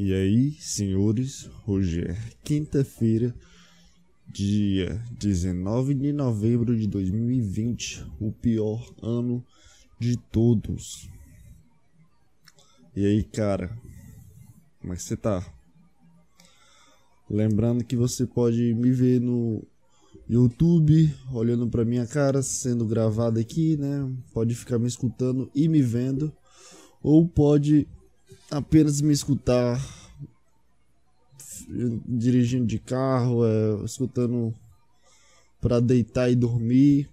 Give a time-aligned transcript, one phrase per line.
[0.00, 3.34] E aí, senhores, hoje é quinta-feira,
[4.28, 9.44] dia 19 de novembro de 2020, o pior ano
[9.98, 11.10] de todos.
[12.94, 13.76] E aí, cara,
[14.80, 15.44] como é que você tá?
[17.28, 19.66] Lembrando que você pode me ver no
[20.30, 24.08] YouTube, olhando pra minha cara, sendo gravado aqui, né?
[24.32, 26.32] Pode ficar me escutando e me vendo,
[27.02, 27.88] ou pode
[28.50, 29.80] apenas me escutar
[32.06, 34.54] dirigindo de carro, é, escutando
[35.60, 37.08] para deitar e dormir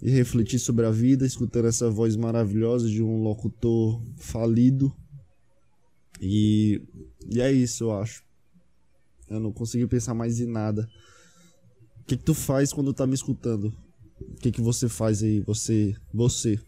[0.00, 4.94] e refletir sobre a vida, escutando essa voz maravilhosa de um locutor falido.
[6.20, 6.82] E,
[7.28, 8.24] e é isso, eu acho.
[9.28, 10.88] Eu não consegui pensar mais em nada.
[12.00, 13.72] O que, que tu faz quando tá me escutando?
[14.20, 15.40] O que, que você faz aí?
[15.40, 15.94] Você.
[16.12, 16.58] Você.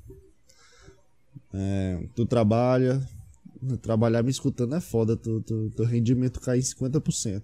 [1.52, 3.05] É, tu trabalha,
[3.83, 7.43] Trabalhar me escutando é foda, teu, teu, teu rendimento cai em 50%.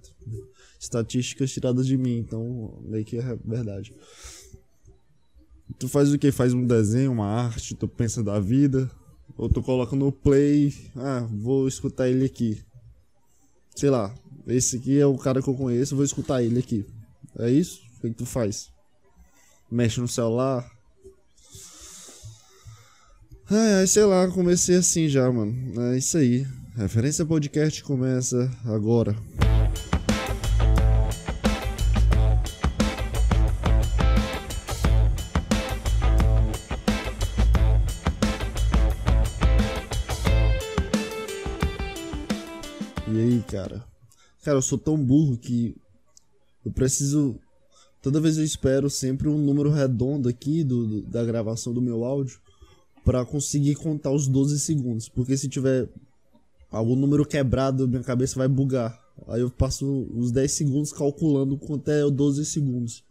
[0.80, 3.94] Estatísticas tiradas de mim, então meio que é verdade.
[5.78, 6.32] Tu faz o que?
[6.32, 8.90] Faz um desenho, uma arte, tu pensa da vida,
[9.36, 12.62] ou tu coloca no play, ah, vou escutar ele aqui.
[13.74, 14.14] Sei lá,
[14.46, 16.86] esse aqui é o cara que eu conheço, vou escutar ele aqui.
[17.38, 17.82] É isso?
[17.98, 18.72] O que, que tu faz?
[19.70, 20.66] Mexe no celular,
[23.48, 25.80] Ai, sei lá, comecei assim já, mano.
[25.92, 26.44] É isso aí.
[26.74, 29.14] Referência Podcast começa agora.
[43.06, 43.84] E aí, cara?
[44.42, 45.76] Cara, eu sou tão burro que
[46.64, 47.38] eu preciso.
[48.02, 52.04] Toda vez eu espero sempre um número redondo aqui do, do da gravação do meu
[52.04, 52.44] áudio
[53.06, 55.08] para conseguir contar os 12 segundos.
[55.08, 55.88] Porque se tiver
[56.68, 59.00] algum número quebrado, minha cabeça vai bugar.
[59.28, 63.04] Aí eu passo os 10 segundos calculando quanto é 12 segundos.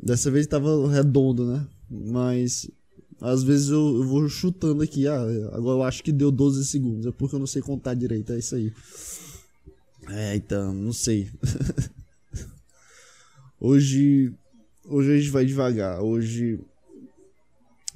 [0.00, 1.66] Dessa vez tava redondo, né?
[1.90, 2.70] Mas
[3.18, 5.08] às vezes eu, eu, vou chutando aqui.
[5.08, 7.06] Ah, agora eu acho que deu 12 segundos.
[7.06, 8.30] É porque eu não sei contar direito.
[8.34, 8.70] É isso aí.
[10.10, 11.30] É, então, não sei.
[13.58, 14.34] hoje.
[14.84, 16.02] Hoje a gente vai devagar.
[16.02, 16.60] Hoje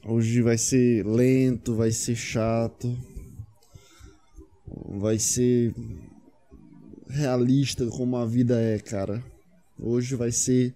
[0.09, 2.97] Hoje vai ser lento, vai ser chato,
[4.89, 5.75] vai ser
[7.09, 9.21] realista como a vida é, cara.
[9.77, 10.73] Hoje vai ser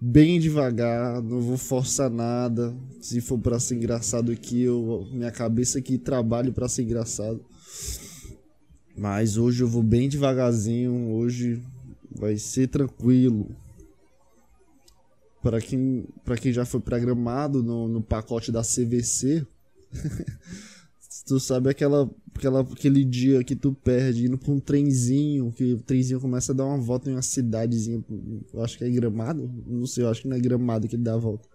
[0.00, 2.72] bem devagar, não vou forçar nada.
[3.00, 7.44] Se for para ser engraçado aqui, eu, minha cabeça aqui trabalha para ser engraçado.
[8.96, 11.60] Mas hoje eu vou bem devagarzinho, hoje
[12.08, 13.48] vai ser tranquilo
[15.42, 19.46] para quem, para quem já foi programado no, no pacote da CVC,
[21.26, 25.80] tu sabe aquela, aquela, aquele dia que tu perde indo pra um trenzinho, que o
[25.80, 28.04] trenzinho começa a dar uma volta em uma cidadezinha,
[28.52, 31.02] eu acho que é gramado, não sei, eu acho que não é gramado que ele
[31.02, 31.48] dá a volta.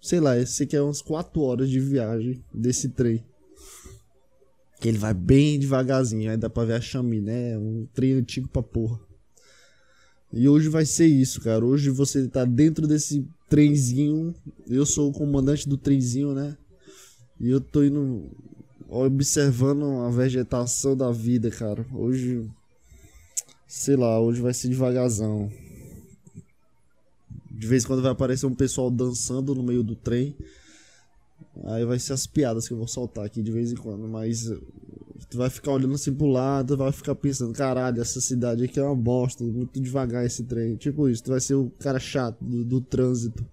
[0.00, 3.24] Sei lá, esse aqui é umas 4 horas de viagem desse trem.
[4.78, 8.46] Que ele vai bem devagarzinho, aí dá pra ver a chaminé, é um trem antigo
[8.46, 9.00] pra porra.
[10.32, 11.64] E hoje vai ser isso, cara.
[11.64, 14.34] Hoje você tá dentro desse trenzinho.
[14.66, 16.56] Eu sou o comandante do trenzinho, né?
[17.40, 18.30] E eu tô indo
[18.88, 21.86] observando a vegetação da vida, cara.
[21.92, 22.48] Hoje,
[23.66, 25.50] sei lá, hoje vai ser devagarzão.
[27.50, 30.36] De vez em quando vai aparecer um pessoal dançando no meio do trem.
[31.64, 34.50] Aí vai ser as piadas que eu vou soltar aqui de vez em quando, mas
[35.28, 38.82] Tu vai ficar olhando assim pro lado, vai ficar pensando, caralho, essa cidade aqui é
[38.82, 40.76] uma bosta, muito devagar esse trem.
[40.76, 43.44] Tipo isso, tu vai ser o cara chato do, do trânsito.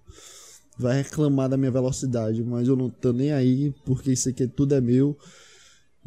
[0.78, 4.74] Vai reclamar da minha velocidade, mas eu não tô nem aí, porque isso aqui tudo
[4.74, 5.16] é meu.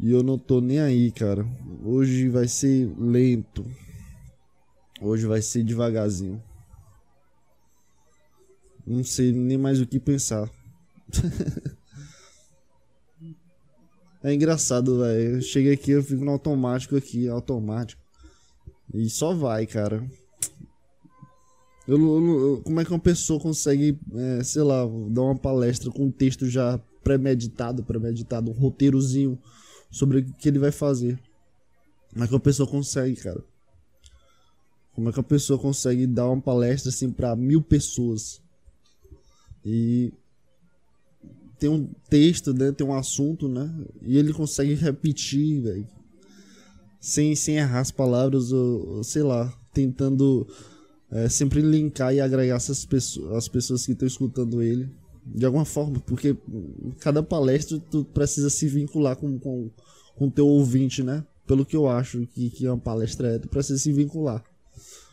[0.00, 1.44] E eu não tô nem aí, cara.
[1.82, 3.66] Hoje vai ser lento.
[5.00, 6.42] Hoje vai ser devagarzinho.
[8.86, 10.48] Não sei nem mais o que pensar.
[14.22, 15.40] É engraçado, velho.
[15.42, 18.02] Chega aqui, eu fico no automático aqui, automático.
[18.92, 20.04] E só vai, cara.
[21.86, 26.06] Eu, eu, como é que uma pessoa consegue, é, sei lá, dar uma palestra com
[26.06, 29.38] um texto já premeditado, premeditado, um roteirozinho
[29.90, 31.18] sobre o que ele vai fazer?
[32.12, 33.42] Como é que uma pessoa consegue, cara?
[34.94, 38.42] Como é que a pessoa consegue dar uma palestra assim para mil pessoas?
[39.64, 40.12] E
[41.58, 42.72] tem um texto, né?
[42.72, 43.72] Tem um assunto, né?
[44.02, 45.86] E ele consegue repetir, velho.
[47.00, 50.46] Sem, sem errar as palavras, ou, ou sei lá, tentando
[51.10, 54.88] é, sempre linkar e agregar essas pessoas, as pessoas que estão escutando ele.
[55.24, 56.36] De alguma forma, porque
[57.00, 59.70] cada palestra tu precisa se vincular com com,
[60.16, 61.24] com teu ouvinte, né?
[61.48, 64.44] pelo que eu acho que, que uma palestra é, tu precisa se vincular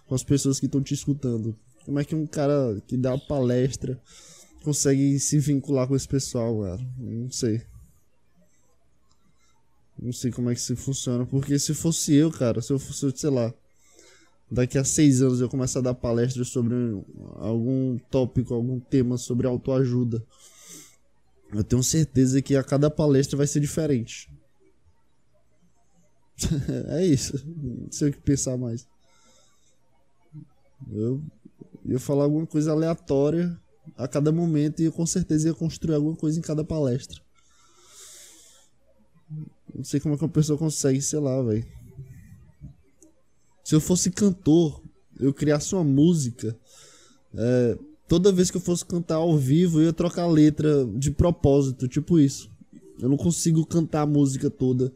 [0.06, 1.58] com as pessoas que estão te escutando.
[1.86, 4.00] Como é que um cara que dá palestra
[4.66, 6.82] consegue se vincular com esse pessoal, cara?
[6.98, 7.62] Não sei.
[9.98, 11.26] Não sei como é que isso funciona.
[11.26, 13.54] Porque se fosse eu, cara, se eu fosse, sei lá,
[14.52, 16.76] daqui a seis anos eu começar a dar palestras sobre
[17.36, 20.26] algum tópico, algum tema sobre autoajuda.
[21.54, 24.30] Eu tenho certeza que a cada palestra vai ser diferente.
[26.90, 27.42] é isso.
[27.48, 28.88] Não sei o que pensar mais.
[30.92, 31.24] Eu
[31.86, 33.58] ia falar alguma coisa aleatória
[33.98, 37.22] a cada momento e eu com certeza ia construir alguma coisa em cada palestra.
[39.74, 41.66] Não sei como é que uma pessoa consegue, sei lá, velho.
[43.64, 44.82] Se eu fosse cantor,
[45.20, 46.56] eu criasse uma música.
[47.34, 47.78] É,
[48.08, 51.88] toda vez que eu fosse cantar ao vivo, eu ia trocar a letra de propósito,
[51.88, 52.50] tipo isso.
[53.00, 54.94] Eu não consigo cantar a música toda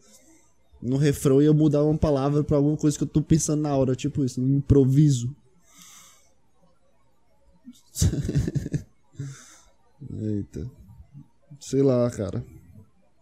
[0.82, 3.96] no refrão eu mudar uma palavra para alguma coisa que eu tô pensando na hora,
[3.96, 5.36] tipo isso, no improviso.
[10.12, 10.70] Eita.
[11.60, 12.44] Sei lá, cara.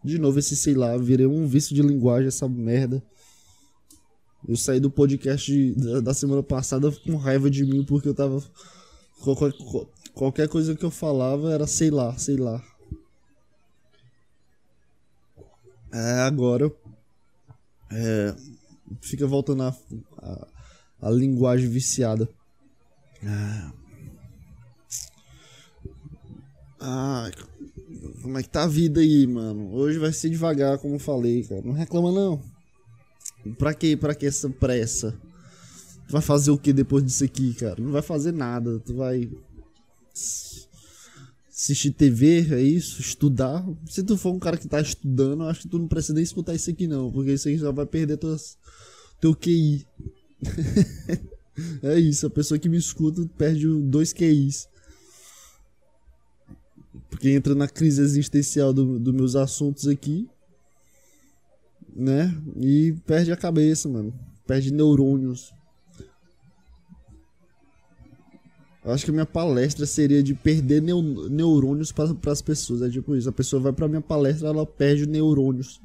[0.03, 3.03] De novo esse sei lá, virei um vício de linguagem essa merda.
[4.47, 8.41] Eu saí do podcast da, semana passada com raiva de mim porque eu tava.
[10.13, 12.63] Qualquer, coisa que eu falava era sei lá, sei lá.
[15.91, 16.71] É, agora.
[17.91, 18.35] É,
[19.01, 19.75] fica voltando a,
[20.19, 20.47] a,
[21.01, 22.29] a linguagem viciada.
[23.23, 23.86] É.
[26.79, 27.31] Ah,
[28.21, 29.73] como é que tá a vida aí, mano?
[29.73, 31.61] Hoje vai ser devagar, como eu falei, cara.
[31.61, 32.41] Não reclama não.
[33.57, 35.11] Pra que, pra que essa pressa?
[36.07, 37.81] Tu vai fazer o que depois disso aqui, cara?
[37.81, 38.79] Não vai fazer nada.
[38.79, 39.29] Tu vai
[41.57, 43.01] assistir TV, é isso?
[43.01, 43.65] Estudar.
[43.89, 46.23] Se tu for um cara que tá estudando, eu acho que tu não precisa nem
[46.23, 48.57] escutar isso aqui não, porque isso aí já vai perder tuas,
[49.19, 49.85] teu QI.
[51.81, 54.67] é isso, a pessoa que me escuta perde dois QIs.
[57.17, 60.29] Porque entra na crise existencial dos do meus assuntos aqui
[61.97, 62.31] né?
[62.55, 64.13] E perde a cabeça, mano.
[64.45, 65.51] Perde neurônios.
[68.85, 72.83] Eu acho que a minha palestra seria de perder neu neurônios para as pessoas.
[72.83, 73.27] É tipo isso.
[73.27, 75.81] A pessoa vai pra minha palestra, ela perde neurônios.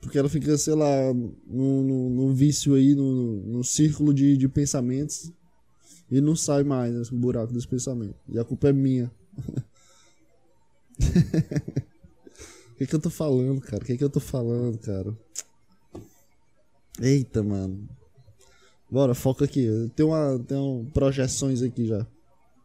[0.00, 1.12] Porque ela fica, sei lá,
[1.46, 5.30] num, vício aí, no, no círculo de, de pensamentos.
[6.10, 8.16] E não sai mais nesse né, buraco dos pensamentos.
[8.28, 9.12] E a culpa é minha.
[12.76, 13.82] O que, que eu tô falando, cara?
[13.82, 15.16] O que, que eu tô falando, cara?
[17.00, 17.88] Eita, mano.
[18.90, 19.66] Bora, foca aqui.
[19.96, 22.06] Tem uma, tem uma projeções aqui já.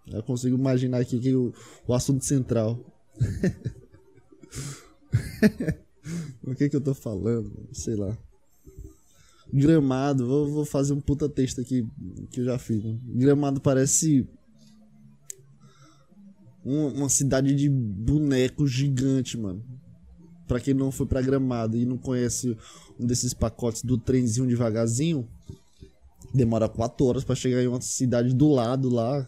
[0.06, 1.53] Já consigo imaginar aqui o,
[1.88, 2.77] o assunto central.
[6.44, 7.69] o que que eu tô falando?
[7.71, 8.18] Sei lá.
[9.53, 11.88] Gramado, vou, vou fazer um puta texto aqui
[12.31, 12.83] que eu já fiz.
[12.83, 13.00] Né?
[13.15, 14.27] Gramado parece
[16.63, 19.63] uma, cidade de bonecos gigante, mano
[20.52, 22.58] para quem não foi para Gramado e não conhece
[23.00, 25.25] um desses pacotes do trenzinho devagarzinho,
[26.34, 29.25] demora 4 horas para chegar em uma cidade do lado lá,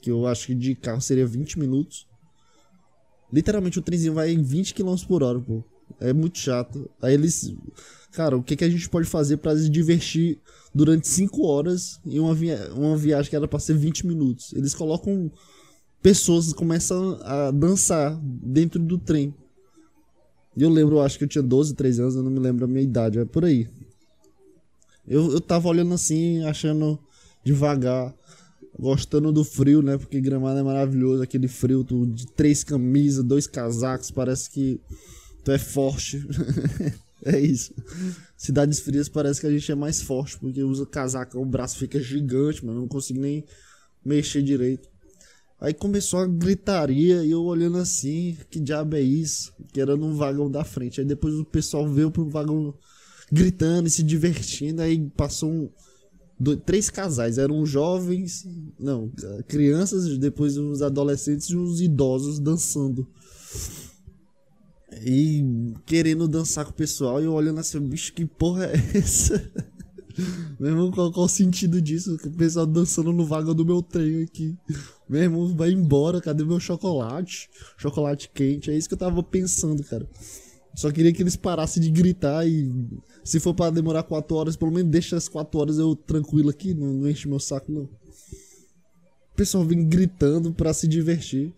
[0.00, 2.08] que eu acho que de carro seria 20 minutos.
[3.32, 5.62] Literalmente o trenzinho vai em 20 km por hora, pô.
[6.00, 6.90] É muito chato.
[7.00, 7.54] Aí eles.
[8.10, 10.40] Cara, o que, que a gente pode fazer para se divertir
[10.74, 12.72] durante 5 horas em uma, via...
[12.74, 14.52] uma viagem que era pra ser 20 minutos?
[14.54, 15.30] Eles colocam
[16.02, 19.34] pessoas começam a dançar dentro do trem.
[20.56, 22.82] Eu lembro, acho que eu tinha 12, 13 anos, eu não me lembro a minha
[22.82, 23.68] idade, é por aí.
[25.06, 26.98] Eu, eu tava olhando assim, achando
[27.44, 28.14] devagar,
[28.78, 29.96] gostando do frio, né?
[29.96, 34.80] Porque Gramado é maravilhoso, aquele frio, tu, de três camisas, dois casacos, parece que
[35.44, 36.26] tu é forte.
[37.24, 37.72] é isso.
[38.36, 42.00] Cidades frias parece que a gente é mais forte, porque usa casaco, o braço fica
[42.00, 43.44] gigante, mano, não consigo nem
[44.04, 44.88] mexer direito.
[45.60, 49.52] Aí começou a gritaria e eu olhando assim, que diabo é isso?
[49.72, 51.00] Que era no vagão da frente.
[51.00, 52.72] Aí depois o pessoal veio pro vagão
[53.30, 54.82] gritando e se divertindo.
[54.82, 55.68] Aí passou um,
[56.38, 58.46] dois, três casais, eram jovens,
[58.78, 59.10] não,
[59.48, 63.08] crianças, depois uns adolescentes e uns idosos dançando.
[65.04, 69.50] E querendo dançar com o pessoal e eu olhando assim, bicho, que porra é essa?
[70.58, 72.16] Meu irmão, qual, qual o sentido disso?
[72.16, 74.56] O pessoal dançando no vagão do meu trem aqui.
[75.08, 77.48] Meu irmão vai embora, cadê meu chocolate?
[77.76, 80.06] Chocolate quente, é isso que eu tava pensando, cara.
[80.74, 82.70] Só queria que eles parassem de gritar e
[83.24, 86.74] se for para demorar 4 horas, pelo menos deixa as 4 horas eu tranquilo aqui,
[86.74, 87.82] não, não enche meu saco não.
[87.82, 91.52] O pessoal vem gritando para se divertir.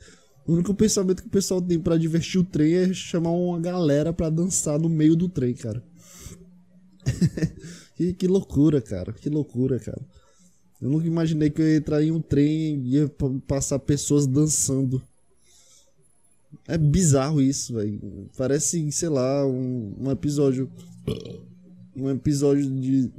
[0.47, 4.12] O único pensamento que o pessoal tem para divertir o trem é chamar uma galera
[4.12, 5.83] para dançar no meio do trem, cara.
[7.97, 9.12] que, que loucura, cara.
[9.12, 10.00] Que loucura, cara.
[10.80, 13.12] Eu nunca imaginei que eu ia entrar em um trem e ia
[13.46, 15.02] passar pessoas dançando.
[16.66, 18.00] É bizarro isso, velho.
[18.37, 20.70] Parece, sei lá, um, um episódio.
[21.94, 23.10] Um episódio de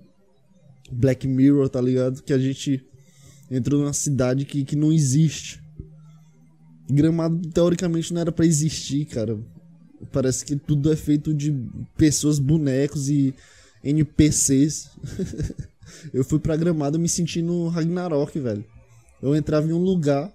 [0.91, 2.23] Black Mirror, tá ligado?
[2.23, 2.83] Que a gente
[3.49, 5.61] entrou numa cidade que, que não existe.
[6.89, 9.37] Gramado, teoricamente, não era para existir, cara.
[10.11, 11.53] Parece que tudo é feito de
[11.95, 13.35] pessoas, bonecos e
[13.83, 14.89] NPCs.
[16.13, 18.63] eu fui pra Gramado me sentindo Ragnarok, velho.
[19.21, 20.33] Eu entrava em um lugar,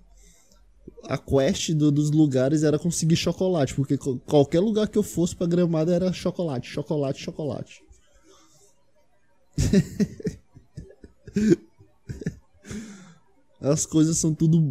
[1.04, 3.96] a quest do, dos lugares era conseguir chocolate, porque
[4.26, 7.82] qualquer lugar que eu fosse pra Gramado era chocolate, chocolate, chocolate.
[13.60, 14.62] As coisas são tudo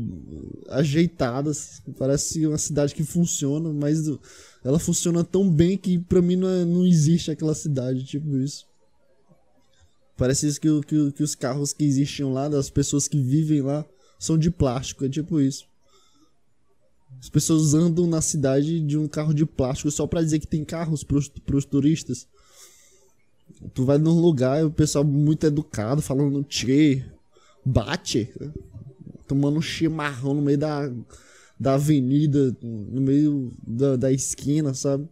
[0.69, 3.99] ajeitadas, parece uma cidade que funciona, mas
[4.63, 8.65] ela funciona tão bem que pra mim não, é, não existe aquela cidade, tipo isso.
[10.17, 13.85] Parece isso que, que, que os carros que existiam lá, das pessoas que vivem lá,
[14.17, 15.67] são de plástico, é tipo isso.
[17.19, 20.63] As pessoas andam na cidade de um carro de plástico só pra dizer que tem
[20.63, 22.27] carros pros, pros turistas.
[23.73, 27.05] Tu vai num lugar e o pessoal muito educado, falando tchê,
[27.63, 28.33] bate,
[29.27, 30.91] tomando um chimarrão no meio da
[31.59, 35.07] da avenida, no meio da, da esquina, sabe?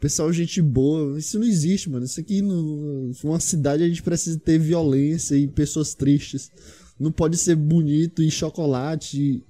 [0.00, 1.18] Pessoal, gente boa.
[1.18, 2.06] Isso não existe, mano.
[2.06, 6.50] Isso aqui, no, uma cidade, a gente precisa ter violência e pessoas tristes.
[6.98, 9.44] Não pode ser bonito e chocolate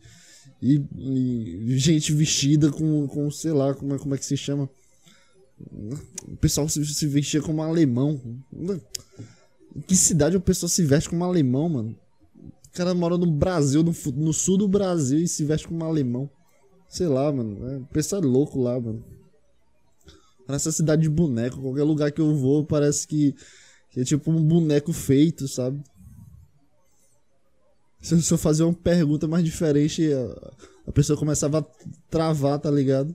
[0.61, 4.37] e, e, e gente vestida com, com sei lá, como é, como é que se
[4.37, 4.69] chama?
[6.27, 8.21] O pessoal se, se vestia como alemão.
[8.53, 11.97] Em que cidade o pessoal se veste como alemão, mano?
[12.67, 16.29] O cara mora no Brasil, no, no sul do Brasil e se veste como alemão.
[16.89, 17.69] Sei lá, mano.
[17.69, 19.05] É, o pessoal é louco lá, mano.
[20.51, 23.35] Nessa cidade de boneco, qualquer lugar que eu vou parece que,
[23.91, 25.83] que é tipo um boneco feito, sabe?
[28.01, 30.53] Se eu, se eu fazer uma pergunta mais diferente, a,
[30.89, 31.67] a pessoa começava a
[32.11, 33.15] travar, tá ligado?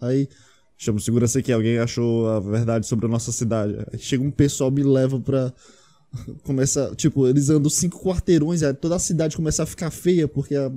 [0.00, 0.28] Aí,
[0.76, 3.76] chama segurança aqui, alguém achou a verdade sobre a nossa cidade.
[3.92, 5.52] Aí chega um pessoal me leva pra,
[6.42, 10.54] começa, tipo, eles andam cinco quarteirões, aí toda a cidade começa a ficar feia, porque
[10.54, 10.72] a,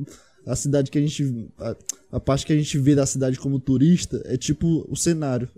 [0.46, 1.50] a cidade que a gente.
[1.58, 1.76] A,
[2.14, 5.50] a, parte que a gente vê da cidade como turista é tipo o cenário.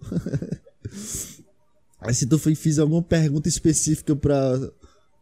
[2.00, 4.60] aí se tu fizer alguma pergunta específica pra,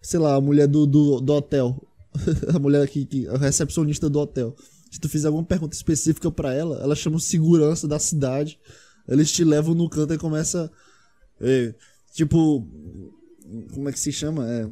[0.01, 1.87] sei lá, a mulher do, do, do hotel,
[2.53, 4.55] a mulher aqui, que, a recepcionista do hotel,
[4.91, 8.59] se tu fizer alguma pergunta específica para ela, ela chama o segurança da cidade,
[9.07, 10.71] eles te levam no canto e começa.
[11.39, 11.73] É,
[12.13, 12.67] tipo,
[13.73, 14.47] como é que se chama?
[14.49, 14.69] É,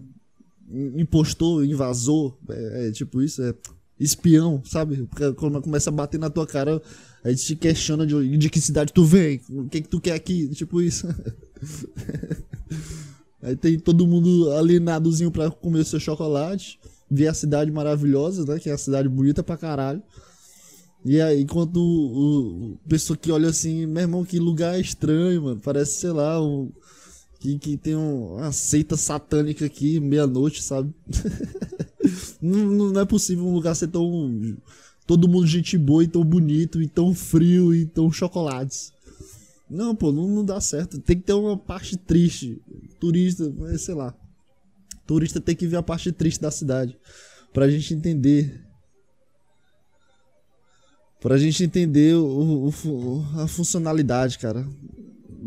[0.95, 3.53] impostor, invasor, é, é, tipo isso, é
[3.99, 5.07] espião, sabe?
[5.35, 6.81] Quando começa a bater na tua cara,
[7.23, 10.47] aí te questiona de, de que cidade tu vem, o que que tu quer aqui,
[10.49, 11.07] tipo isso.
[13.43, 16.79] aí tem todo mundo alienadozinho pra comer seu chocolate,
[17.09, 18.59] ver a cidade maravilhosa, né?
[18.59, 20.01] Que é a cidade bonita pra caralho.
[21.03, 25.61] E aí, enquanto o, o, pessoa que olha assim, meu irmão, que lugar estranho, mano.
[25.63, 26.71] Parece, sei lá, o,
[27.39, 30.93] que, que tem um, uma seita satânica aqui, meia-noite, sabe?
[32.41, 34.57] não, não é possível um lugar ser tão.
[35.07, 38.91] Todo mundo gente boa e tão bonito, e tão frio e tão chocolates.
[39.69, 40.99] Não, pô, não, não dá certo.
[40.99, 42.61] Tem que ter uma parte triste.
[42.99, 44.13] Turista, sei lá.
[45.07, 46.97] Turista tem que ver a parte triste da cidade.
[47.53, 48.65] Pra gente entender.
[51.21, 54.67] Pra gente entender o, o, a funcionalidade, cara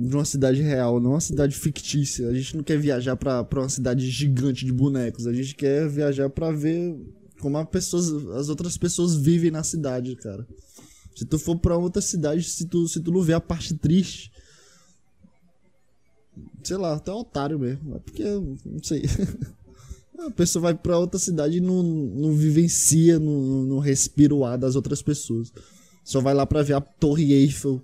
[0.08, 2.28] de uma cidade real, não uma cidade fictícia.
[2.28, 5.26] A gente não quer viajar pra, pra uma cidade gigante de bonecos.
[5.26, 6.96] A gente quer viajar pra ver
[7.40, 10.46] como pessoas, as outras pessoas vivem na cidade, cara.
[11.14, 14.32] Se tu for pra outra cidade, se tu, se tu não vê a parte triste.
[16.62, 17.96] Sei lá, até otário mesmo.
[17.96, 19.02] É porque, não sei.
[20.18, 24.56] A pessoa vai pra outra cidade e não, não vivencia, não, não respira o ar
[24.56, 25.52] das outras pessoas.
[26.04, 27.82] Só vai lá pra ver a Torre Eiffel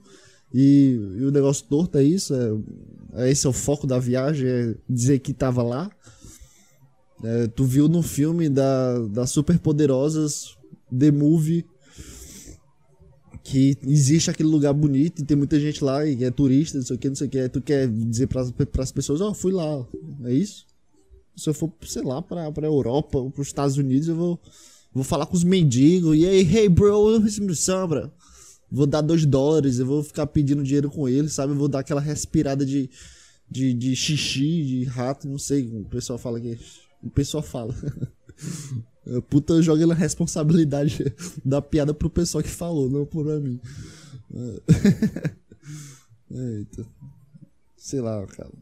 [0.53, 4.49] e, e o negócio torto é isso, é, é esse é o foco da viagem,
[4.49, 5.91] é dizer que tava lá.
[7.23, 10.57] É, tu viu no filme da, das super poderosas
[10.97, 11.67] The Movie
[13.43, 16.97] que existe aquele lugar bonito e tem muita gente lá e é turista, não sei
[16.97, 17.49] o que, não sei o que.
[17.49, 18.43] Tu quer dizer para
[18.83, 19.87] as pessoas, ó, oh, fui lá,
[20.25, 20.67] é isso?
[21.35, 24.41] Se eu for, sei lá, pra, pra Europa ou pros Estados Unidos, eu vou,
[24.93, 26.17] vou falar com os mendigos.
[26.17, 28.13] E aí, hey bro, eu recebi sombra
[28.71, 31.53] vou dar dois dólares, eu vou ficar pedindo dinheiro com ele, sabe?
[31.53, 32.91] Eu vou dar aquela respirada de,
[33.51, 36.59] de, de xixi, de rato, não sei, o pessoal fala que.
[37.03, 37.75] O pessoal fala.
[39.31, 43.59] Puta, joga a responsabilidade da piada pro pessoal que falou, não pra mim.
[46.31, 46.87] Eita.
[47.77, 48.53] Sei lá, cara.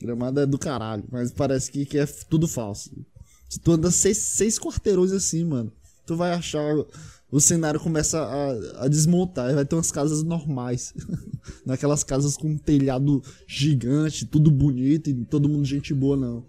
[0.00, 2.90] Gramado é do caralho, mas parece que, que é tudo falso.
[3.48, 5.72] Se tu anda seis, seis quarteirões assim, mano,
[6.06, 6.74] tu vai achar.
[7.30, 9.52] O cenário começa a, a desmontar.
[9.54, 10.94] Vai ter umas casas normais.
[11.66, 16.44] Naquelas casas com um telhado gigante, tudo bonito e todo mundo gente boa, não.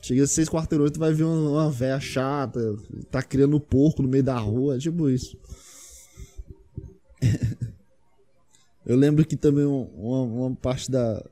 [0.00, 2.76] Chega seis quarteirões, tu vai ver uma, uma véia chata,
[3.10, 5.36] tá criando porco no meio da rua, é tipo isso.
[8.84, 11.24] Eu lembro que também uma, uma parte da,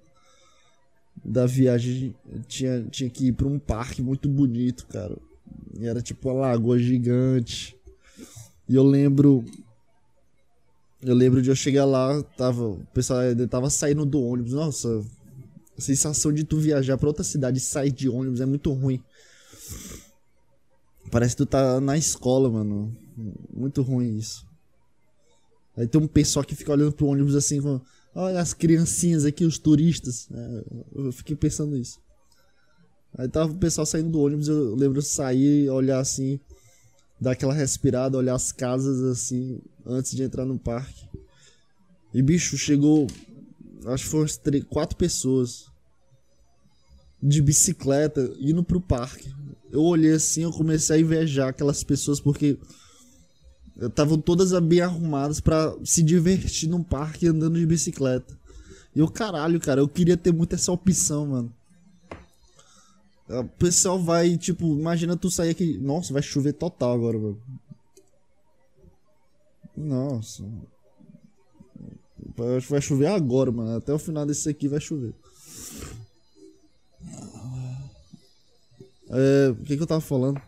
[1.25, 2.15] da viagem
[2.47, 5.17] tinha, tinha que ir pra um parque muito bonito, cara.
[5.79, 7.77] E era tipo uma lagoa gigante.
[8.71, 9.45] E eu lembro.
[11.03, 14.53] Eu lembro de eu chegar lá, tava, o pessoal tava saindo do ônibus.
[14.53, 15.05] Nossa,
[15.77, 19.03] a sensação de tu viajar pra outra cidade e sair de ônibus é muito ruim.
[21.11, 22.97] Parece que tu tá na escola, mano.
[23.53, 24.47] Muito ruim isso.
[25.77, 27.81] Aí tem um pessoal que fica olhando pro ônibus assim, com,
[28.15, 30.29] olha as criancinhas aqui, os turistas.
[30.31, 31.99] É, eu fiquei pensando isso.
[33.19, 36.39] Aí tava o pessoal saindo do ônibus, eu lembro de sair, olhar assim,
[37.21, 41.09] dar aquela respirada, olhar as casas assim, antes de entrar no parque.
[42.15, 43.07] E bicho, chegou,
[43.87, 45.67] acho que foram três, quatro pessoas
[47.23, 49.33] de bicicleta indo pro parque.
[49.71, 52.59] Eu olhei assim, eu comecei a invejar aquelas pessoas porque
[53.81, 58.39] estavam todas bem arrumadas para se divertir num parque andando de bicicleta.
[58.95, 61.55] E eu, caralho, cara, eu queria ter muito essa opção, mano.
[63.39, 65.79] O pessoal vai, tipo, imagina tu sair aqui.
[65.79, 67.41] Nossa, vai chover total agora, mano.
[69.77, 70.45] Nossa.
[72.57, 73.77] Acho que vai chover agora, mano.
[73.77, 75.15] Até o final desse aqui vai chover.
[79.11, 80.41] É, o que, que eu tava falando?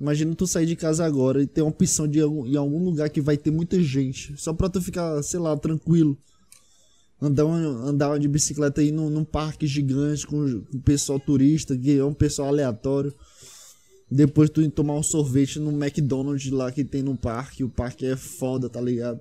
[0.00, 3.08] Imagina tu sair de casa agora e ter uma opção de ir em algum lugar
[3.08, 4.36] que vai ter muita gente.
[4.36, 6.18] Só pra tu ficar, sei lá, tranquilo.
[7.24, 12.04] Andar, andar de bicicleta aí num, num parque gigante com, com pessoal turista, que é
[12.04, 13.14] um pessoal aleatório.
[14.10, 17.64] Depois tu ir tomar um sorvete no McDonald's lá que tem no parque.
[17.64, 19.20] O parque é foda, tá ligado?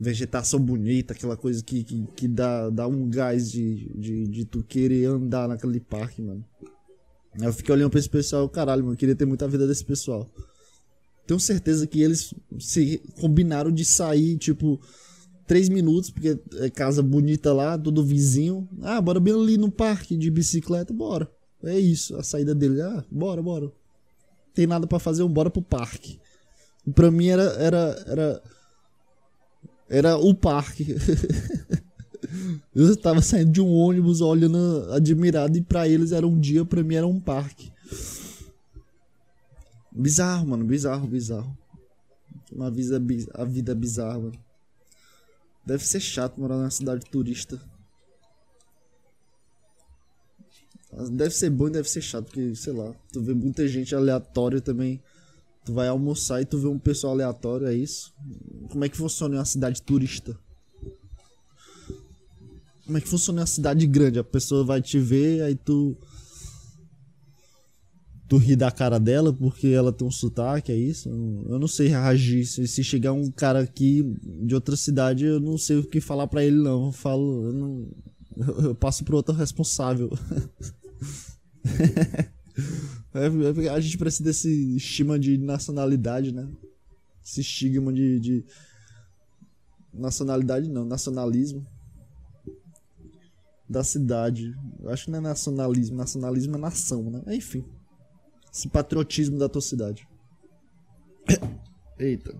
[0.00, 4.64] Vegetação bonita, aquela coisa que, que, que dá, dá um gás de, de, de tu
[4.64, 6.44] querer andar naquele parque, mano.
[7.40, 10.28] Eu fiquei olhando pra esse pessoal, caralho, mano, eu queria ter muita vida desse pessoal.
[11.26, 14.80] Tenho certeza que eles se combinaram de sair, tipo,
[15.48, 18.68] três minutos, porque é casa bonita lá, todo vizinho.
[18.82, 21.28] Ah, bora bem ali no parque de bicicleta, bora.
[21.64, 22.80] É isso, a saída dele.
[22.82, 23.72] Ah, bora, bora.
[24.54, 26.20] Tem nada para fazer, bora pro parque.
[26.86, 28.42] E pra mim era, era, era,
[29.88, 30.94] era o parque.
[32.74, 36.82] Eu estava saindo de um ônibus olhando admirado e para eles era um dia, para
[36.82, 37.72] mim era um parque.
[39.90, 41.56] Bizarro, mano, bizarro, bizarro.
[42.52, 43.00] Uma vida,
[43.34, 44.47] a vida bizarra, mano.
[45.68, 47.60] Deve ser chato morar numa cidade turista.
[51.10, 54.62] Deve ser bom e deve ser chato, porque, sei lá, tu vê muita gente aleatória
[54.62, 54.98] também.
[55.66, 58.14] Tu vai almoçar e tu vê um pessoal aleatório, é isso?
[58.70, 60.40] Como é que funciona uma cidade turista?
[62.86, 64.18] Como é que funciona a cidade grande?
[64.18, 65.94] A pessoa vai te ver, aí tu.
[68.28, 71.08] Tu ri da cara dela porque ela tem um sotaque, é isso?
[71.08, 72.44] Eu não sei reagir.
[72.44, 74.04] Se, chegar um cara aqui
[74.44, 76.86] de outra cidade, eu não sei o que falar para ele, não.
[76.86, 77.46] Eu falo.
[77.46, 77.88] Eu, não,
[78.64, 80.10] eu passo pro outro responsável.
[83.14, 86.48] É, é a gente precisa desse estigma de nacionalidade, né?
[87.24, 88.44] Esse estigma de, de.
[89.94, 91.66] Nacionalidade não, nacionalismo
[93.68, 94.54] da cidade.
[94.80, 97.22] Eu acho que não é nacionalismo, nacionalismo é nação, né?
[97.28, 97.64] Enfim.
[98.52, 100.06] Esse patriotismo da tua cidade.
[101.98, 102.34] Eita.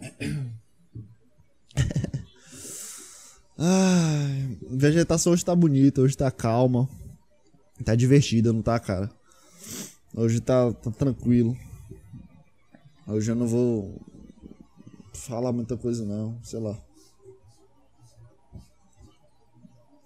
[3.58, 6.88] Ai, a vegetação hoje tá bonita, hoje tá calma.
[7.84, 9.10] Tá divertida, não tá, cara?
[10.14, 11.56] Hoje tá, tá tranquilo.
[13.06, 14.00] Hoje eu não vou
[15.12, 16.76] falar muita coisa não, sei lá.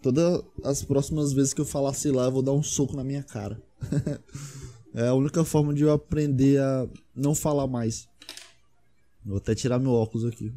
[0.03, 3.05] Todas as próximas vezes que eu falar sei lá, eu vou dar um soco na
[3.05, 3.63] minha cara.
[4.93, 8.09] é a única forma de eu aprender a não falar mais.
[9.25, 10.53] Vou até tirar meu óculos aqui.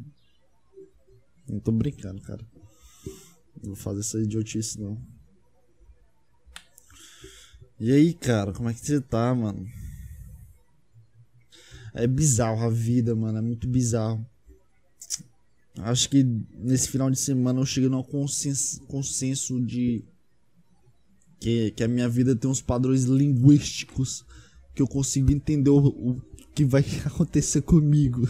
[1.48, 2.44] Não tô brincando, cara.
[3.62, 5.00] Não vou fazer essa idiotice não.
[7.78, 9.64] E aí, cara, como é que você tá, mano?
[11.94, 13.38] É bizarro a vida, mano.
[13.38, 14.26] É muito bizarro.
[15.78, 20.04] Acho que nesse final de semana eu cheguei num consenso, consenso de
[21.38, 24.24] que, que a minha vida tem uns padrões linguísticos
[24.74, 26.22] que eu consigo entender o, o
[26.54, 28.26] que vai acontecer comigo.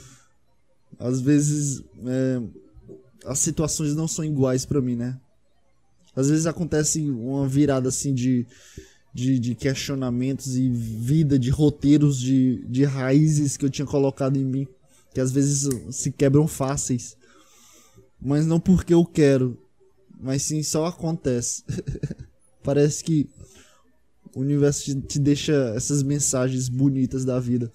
[0.98, 2.42] Às vezes é,
[3.24, 5.18] as situações não são iguais para mim, né?
[6.14, 8.46] Às vezes acontece uma virada assim de,
[9.14, 14.44] de, de, questionamentos e vida de roteiros de, de raízes que eu tinha colocado em
[14.44, 14.66] mim,
[15.12, 17.16] que às vezes se quebram fáceis.
[18.20, 19.58] Mas não porque eu quero,
[20.20, 21.64] mas sim só acontece.
[22.62, 23.28] Parece que
[24.34, 27.72] o universo te, te, deixa essas mensagens bonitas da vida.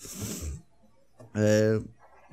[1.33, 1.81] É,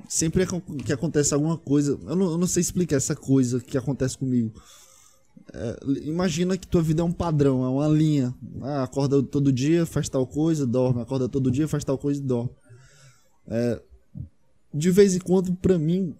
[0.07, 0.45] sempre
[0.85, 4.53] que acontece alguma coisa, eu não, eu não sei explicar essa coisa que acontece comigo.
[5.51, 8.33] É, imagina que tua vida é um padrão, é uma linha.
[8.61, 11.01] Ah, acorda todo dia, faz tal coisa, dorme.
[11.01, 12.51] Acorda todo dia, faz tal coisa e dorme.
[13.47, 13.81] É,
[14.73, 16.15] de vez em quando, pra mim,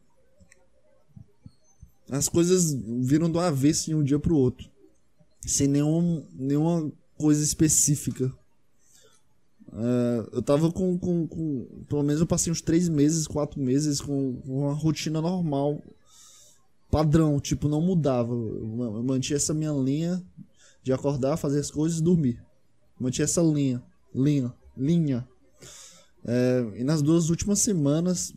[2.09, 4.69] as coisas viram do avesso de um dia pro outro.
[5.41, 8.31] Sem nenhum, nenhuma coisa específica.
[9.71, 13.99] É, eu tava com, com, com, Pelo menos eu passei uns três meses, quatro meses
[13.99, 15.81] com uma rotina normal
[16.93, 18.31] padrão, tipo, não mudava.
[18.31, 20.23] Eu mantinha essa minha linha
[20.83, 22.39] de acordar, fazer as coisas e dormir.
[22.99, 23.81] Mantinha essa linha,
[24.13, 25.27] linha, linha.
[26.23, 28.31] É, e nas duas últimas semanas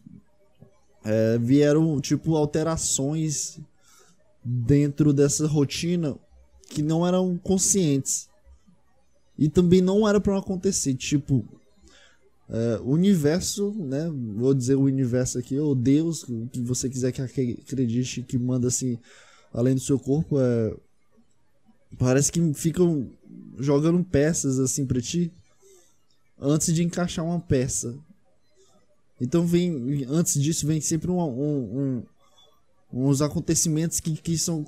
[1.06, 3.60] é, vieram, tipo, alterações
[4.44, 6.16] dentro dessa rotina
[6.68, 8.28] que não eram conscientes.
[9.38, 10.94] E também não era para acontecer.
[10.94, 11.44] Tipo,
[12.48, 14.10] é, o universo, né?
[14.34, 18.66] Vou dizer o universo aqui, ou Deus, o que você quiser que acredite, que manda
[18.66, 18.98] assim,
[19.52, 20.74] além do seu corpo, é,
[21.98, 23.08] parece que ficam
[23.58, 25.32] jogando peças assim pra ti
[26.38, 27.96] antes de encaixar uma peça.
[29.20, 32.02] Então vem, antes disso vem sempre um, um, um
[32.92, 34.66] uns acontecimentos que, que são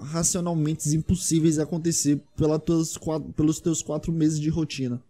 [0.00, 2.98] racionalmente impossíveis de acontecer pela tuas,
[3.36, 5.00] pelos teus quatro meses de rotina.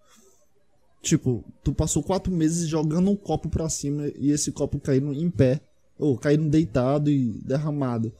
[1.02, 5.30] Tipo, tu passou quatro meses jogando um copo pra cima e esse copo caindo em
[5.30, 5.60] pé,
[5.98, 8.12] ou caindo deitado e derramado.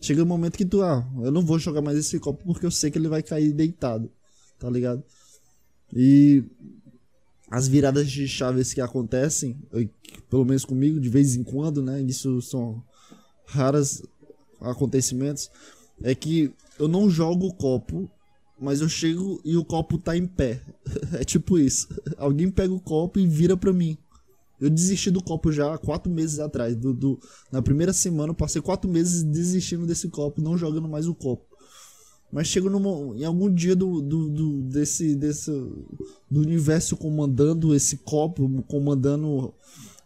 [0.00, 2.70] Chega um momento que tu, ah, eu não vou jogar mais esse copo porque eu
[2.70, 4.10] sei que ele vai cair deitado,
[4.58, 5.02] tá ligado?
[5.92, 6.44] E
[7.52, 9.58] as viradas de chaves que acontecem,
[10.30, 12.00] pelo menos comigo, de vez em quando, né?
[12.00, 12.82] Isso são
[13.44, 14.02] raros
[14.58, 15.50] acontecimentos.
[16.02, 18.10] É que eu não jogo o copo
[18.58, 20.62] mas eu chego e o copo tá em pé.
[21.18, 21.88] é tipo isso.
[22.16, 23.98] Alguém pega o copo e vira pra mim.
[24.60, 26.76] Eu desisti do copo já há quatro meses atrás.
[26.76, 27.18] Do, do,
[27.50, 31.44] na primeira semana eu passei quatro meses desistindo desse copo, não jogando mais o copo.
[32.32, 35.50] Mas chego numa, em algum dia do, do, do, desse, desse
[36.30, 39.52] do universo comandando esse copo, comandando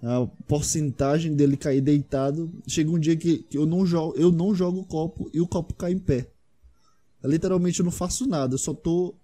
[0.03, 2.53] a porcentagem dele cair deitado.
[2.67, 5.47] Chega um dia que, que eu, não jogo, eu não jogo o copo e o
[5.47, 6.27] copo cai em pé.
[7.25, 9.15] Literalmente eu não faço nada, eu só tô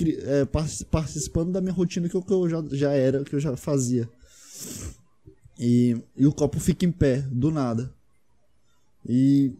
[0.00, 0.44] é,
[0.90, 4.08] participando da minha rotina que eu, que eu já, já era, que eu já fazia.
[5.58, 7.92] E, e o copo fica em pé, do nada.
[9.08, 9.52] E.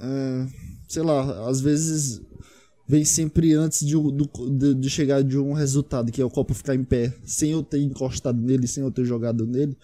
[0.00, 0.46] É,
[0.88, 2.20] sei lá, às vezes
[2.86, 3.94] vem sempre antes de,
[4.56, 7.62] de, de, chegar de um resultado, que é o copo ficar em pé, sem eu
[7.62, 9.76] ter encostado nele, sem eu ter jogado nele.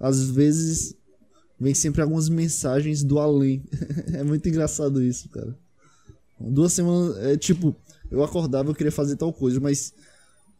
[0.00, 0.96] Às vezes
[1.58, 3.62] vem sempre algumas mensagens do além.
[4.12, 5.56] é muito engraçado isso, cara.
[6.40, 7.76] Duas semanas, é tipo,
[8.10, 9.94] eu acordava, eu queria fazer tal coisa, mas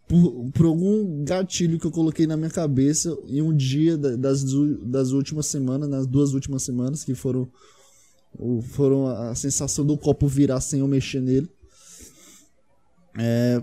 [0.08, 4.44] por, por algum gatilho que eu coloquei na minha cabeça em um dia das,
[4.82, 7.48] das últimas semanas, nas duas últimas semanas, que foram,
[8.62, 11.48] foram a sensação do copo virar sem eu mexer nele.
[13.18, 13.62] É,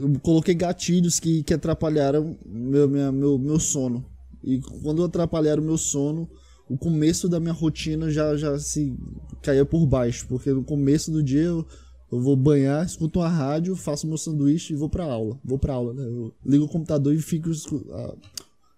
[0.00, 4.04] eu coloquei gatilhos que, que atrapalharam meu, minha, meu, meu sono.
[4.42, 6.28] E quando atrapalhar o meu sono,
[6.68, 8.94] o começo da minha rotina já, já se
[9.42, 11.66] caía por baixo, porque no começo do dia eu,
[12.12, 15.38] eu vou banhar, escuto uma rádio, faço meu sanduíche e vou pra aula.
[15.44, 16.04] Vou pra aula, né?
[16.04, 17.50] Eu ligo o computador e fico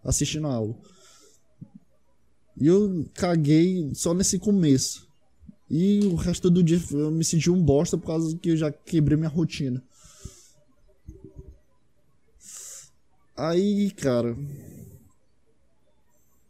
[0.05, 0.75] assistindo a aula.
[2.59, 5.07] E eu caguei só nesse começo.
[5.69, 8.71] E o resto do dia eu me senti um bosta por causa que eu já
[8.71, 9.83] quebrei minha rotina.
[13.37, 14.35] Aí, cara,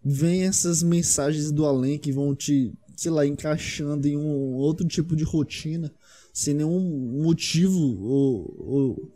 [0.05, 5.17] vem essas mensagens do além que vão te, sei lá, encaixando em um outro tipo
[5.17, 5.93] de rotina,
[6.33, 9.13] sem nenhum motivo ou, ou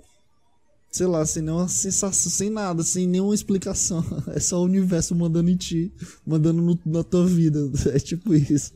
[0.91, 4.05] sei lá, sem nenhuma sensação, sem nada, sem nenhuma explicação.
[4.29, 5.93] É só o universo mandando em ti,
[6.27, 7.71] mandando no, na tua vida.
[7.95, 8.73] É tipo isso.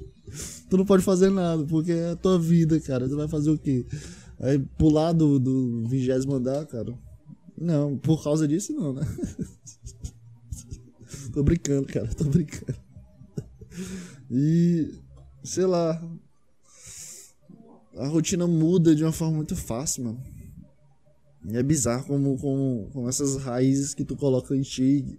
[0.69, 3.09] Tu não pode fazer nada, porque é a tua vida, cara.
[3.09, 3.87] Tu vai fazer o quê?
[4.39, 6.97] Aí pular do, do vigésimo andar, cara?
[7.57, 9.03] Não, por causa disso não, né?
[11.33, 12.79] Tô brincando, cara, tô brincando.
[14.31, 14.89] E,
[15.43, 16.01] sei lá.
[17.97, 20.23] A rotina muda de uma forma muito fácil, mano.
[21.45, 25.19] E é bizarro como, como, como essas raízes que tu coloca em ti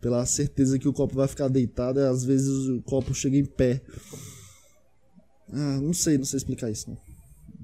[0.00, 3.44] pela certeza que o copo vai ficar deitado, e às vezes o copo chega em
[3.44, 3.80] pé.
[5.48, 6.90] Ah, não sei, não sei explicar isso.
[6.90, 6.98] Não.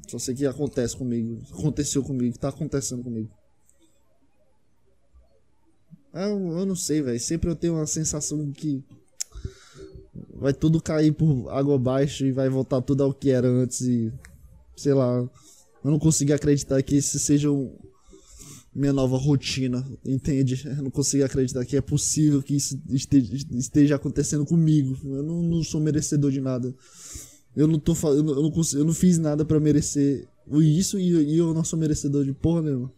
[0.09, 3.29] Só sei que acontece comigo, aconteceu comigo, tá acontecendo comigo.
[6.13, 7.21] Ah, eu, eu não sei, velho.
[7.21, 8.83] Sempre eu tenho uma sensação que
[10.35, 14.13] vai tudo cair por água abaixo e vai voltar tudo ao que era antes e
[14.77, 15.19] sei lá.
[15.85, 17.77] Eu não consigo acreditar que esse seja um,
[18.75, 20.63] minha nova rotina, entende?
[20.65, 24.97] Eu não consigo acreditar que é possível que isso esteja, acontecendo comigo.
[25.05, 26.75] Eu não, não, sou merecedor de nada.
[27.57, 30.29] Eu não tô eu não, eu não, consigo, eu não fiz nada para merecer
[30.61, 32.93] isso e, e, eu não sou merecedor de porra nenhuma.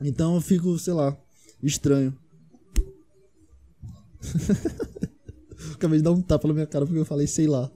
[0.00, 1.16] Então eu fico, sei lá,
[1.62, 2.16] estranho.
[5.74, 7.70] Acabei de dar um tapa na minha cara porque eu falei, sei lá.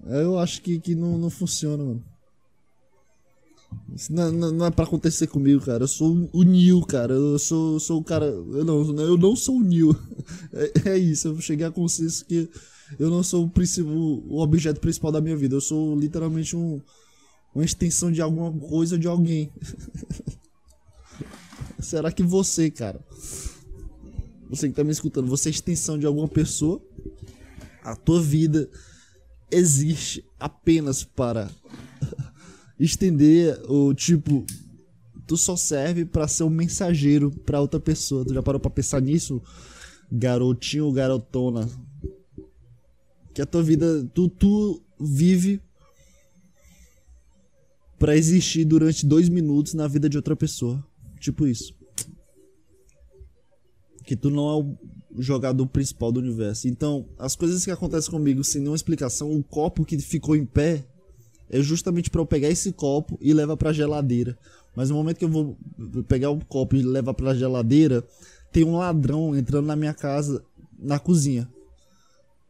[0.08, 2.04] eu acho que, que não, não funciona, mano.
[3.94, 5.84] Isso não, não, não, é pra acontecer comigo, cara.
[5.84, 7.14] Eu sou o Neil, cara.
[7.14, 8.26] Eu sou, sou o cara.
[8.26, 9.96] Eu não, eu não sou o Neil.
[10.52, 11.28] É, é isso.
[11.28, 12.48] Eu cheguei a consciência que
[12.98, 15.54] eu não sou o, principal, o objeto principal da minha vida.
[15.54, 16.80] Eu sou literalmente um,
[17.54, 19.52] uma extensão de alguma coisa de alguém.
[21.78, 23.00] Será que você, cara,
[24.48, 26.80] você que tá me escutando, você é extensão de alguma pessoa?
[27.84, 28.68] A tua vida
[29.50, 31.50] existe apenas para
[32.78, 34.44] estender o tipo
[35.26, 38.24] tu só serve para ser um mensageiro para outra pessoa.
[38.24, 39.42] Tu já parou para pensar nisso,
[40.10, 41.68] garotinho ou garotona?
[43.34, 45.60] Que a tua vida tu tu vive
[47.98, 50.84] para existir durante dois minutos na vida de outra pessoa.
[51.18, 51.74] Tipo isso.
[54.04, 54.78] Que tu não é o
[55.18, 56.68] jogador principal do universo.
[56.68, 60.84] Então, as coisas que acontecem comigo sem nenhuma explicação, o copo que ficou em pé
[61.48, 64.36] é justamente para eu pegar esse copo e levar para geladeira.
[64.74, 65.56] Mas no momento que eu vou
[66.06, 68.04] pegar o copo e levar para geladeira,
[68.52, 70.44] tem um ladrão entrando na minha casa,
[70.78, 71.48] na cozinha.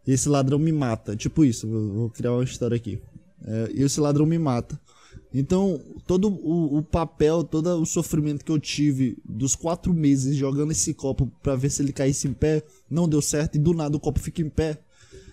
[0.06, 1.14] Esse ladrão me mata.
[1.14, 3.00] Tipo isso, vou criar uma história aqui.
[3.44, 4.80] É, e esse ladrão me mata.
[5.34, 10.72] Então, todo o, o, papel, todo o sofrimento que eu tive dos quatro meses jogando
[10.72, 13.96] esse copo para ver se ele caísse em pé, não deu certo e do nada
[13.96, 14.78] o copo fica em pé.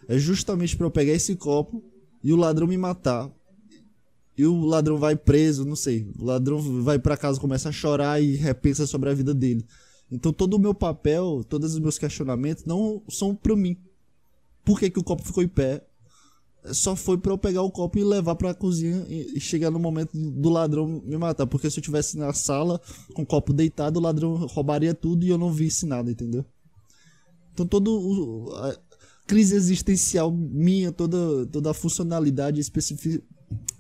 [0.08, 1.82] É justamente para eu pegar esse copo
[2.24, 3.32] e o ladrão me matar
[4.38, 6.12] e o ladrão vai preso, não sei.
[6.18, 9.66] O ladrão vai para casa, começa a chorar e repensa sobre a vida dele.
[10.12, 13.78] Então todo o meu papel, todos os meus questionamentos não são para mim.
[14.66, 15.86] Por que, que o copo ficou em pé?
[16.72, 19.80] Só foi para eu pegar o copo e levar para a cozinha e chegar no
[19.80, 21.46] momento do ladrão me matar.
[21.46, 22.80] Porque se eu tivesse na sala
[23.14, 26.46] com o copo deitado, o ladrão roubaria tudo e eu não visse nada, entendeu?
[27.54, 28.78] Então todo a
[29.28, 33.24] crise existencial minha, toda toda a funcionalidade específica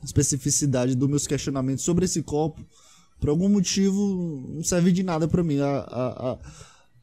[0.03, 2.61] especificidade dos meus questionamentos sobre esse copo,
[3.19, 5.59] por algum motivo, não serve de nada para mim.
[5.59, 6.39] A, a, a,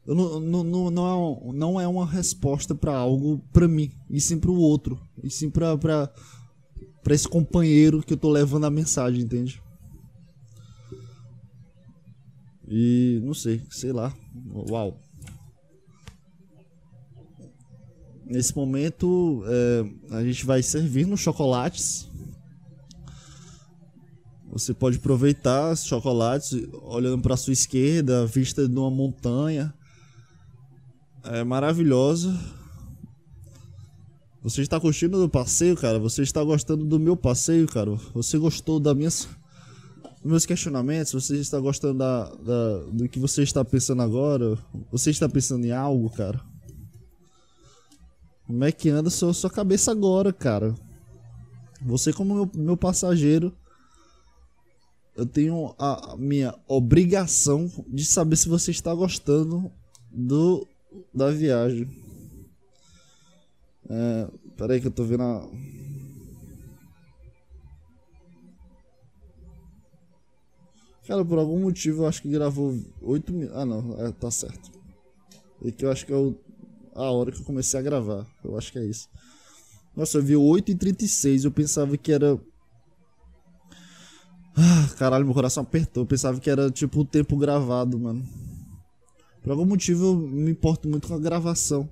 [0.05, 4.51] não, não, não, é, não é uma resposta para algo para mim, e sim para
[4.51, 9.61] o outro, e sim para para esse companheiro que eu tô levando a mensagem, entende?
[12.67, 14.13] E não sei, sei lá.
[14.69, 14.99] Uau.
[18.23, 22.07] Nesse momento, é, a gente vai servir nos chocolates
[24.51, 26.51] você pode aproveitar os chocolates
[26.83, 29.73] olhando para sua esquerda, vista de uma montanha.
[31.23, 32.37] É maravilhosa.
[34.41, 35.99] Você está curtindo do passeio, cara?
[35.99, 37.91] Você está gostando do meu passeio, cara?
[38.13, 39.27] Você gostou da minhas,
[40.21, 41.13] dos meus questionamentos?
[41.13, 44.57] Você está gostando da, da, do que você está pensando agora?
[44.91, 46.41] Você está pensando em algo, cara?
[48.47, 50.73] Como é que anda sua, sua cabeça agora, cara?
[51.83, 53.55] Você como meu, meu passageiro
[55.15, 59.71] eu tenho a minha obrigação de saber se você está gostando
[60.09, 60.67] do
[61.13, 61.87] da viagem.
[63.89, 65.49] É, peraí que eu tô vendo a...
[71.07, 73.57] Cara, por algum motivo eu acho que gravou 8 minutos.
[73.57, 74.71] Ah, não, é, tá certo.
[75.61, 76.35] E que eu acho que é o...
[76.95, 78.25] a hora que eu comecei a gravar.
[78.43, 79.09] Eu acho que é isso.
[79.95, 81.43] Nossa, eu vi 8h36.
[81.43, 82.39] Eu pensava que era
[84.55, 86.03] ah, caralho, meu coração apertou.
[86.03, 88.23] Eu pensava que era tipo o tempo gravado, mano.
[89.41, 91.89] Por algum motivo eu me importo muito com a gravação.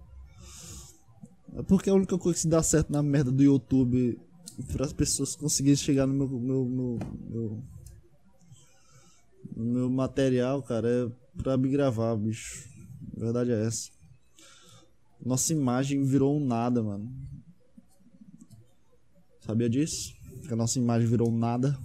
[1.56, 4.20] É porque é a única coisa que dá certo na merda do YouTube
[4.72, 7.64] para as pessoas conseguirem chegar no meu, meu, meu, meu,
[9.56, 12.70] meu material, cara, é pra me gravar, bicho.
[13.16, 13.90] A verdade é essa.
[15.26, 17.12] Nossa imagem virou um nada, mano.
[19.42, 20.14] Sabia disso?
[20.48, 21.78] Que a nossa imagem virou um nada.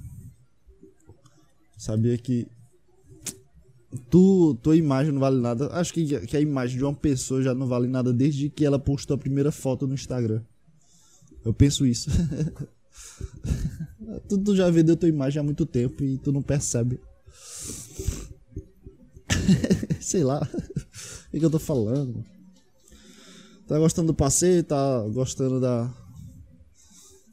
[1.77, 2.46] Sabia que
[4.11, 5.68] tu, tua imagem não vale nada.
[5.72, 8.78] Acho que, que a imagem de uma pessoa já não vale nada desde que ela
[8.78, 10.42] postou a primeira foto no Instagram.
[11.44, 12.11] Eu penso isso.
[14.28, 17.00] tu, tu já vendeu tua imagem há muito tempo e tu não percebe.
[20.00, 20.40] Sei lá.
[20.40, 22.24] O que, que eu tô falando?
[23.66, 24.62] Tá gostando do passeio?
[24.62, 25.92] Tá gostando da.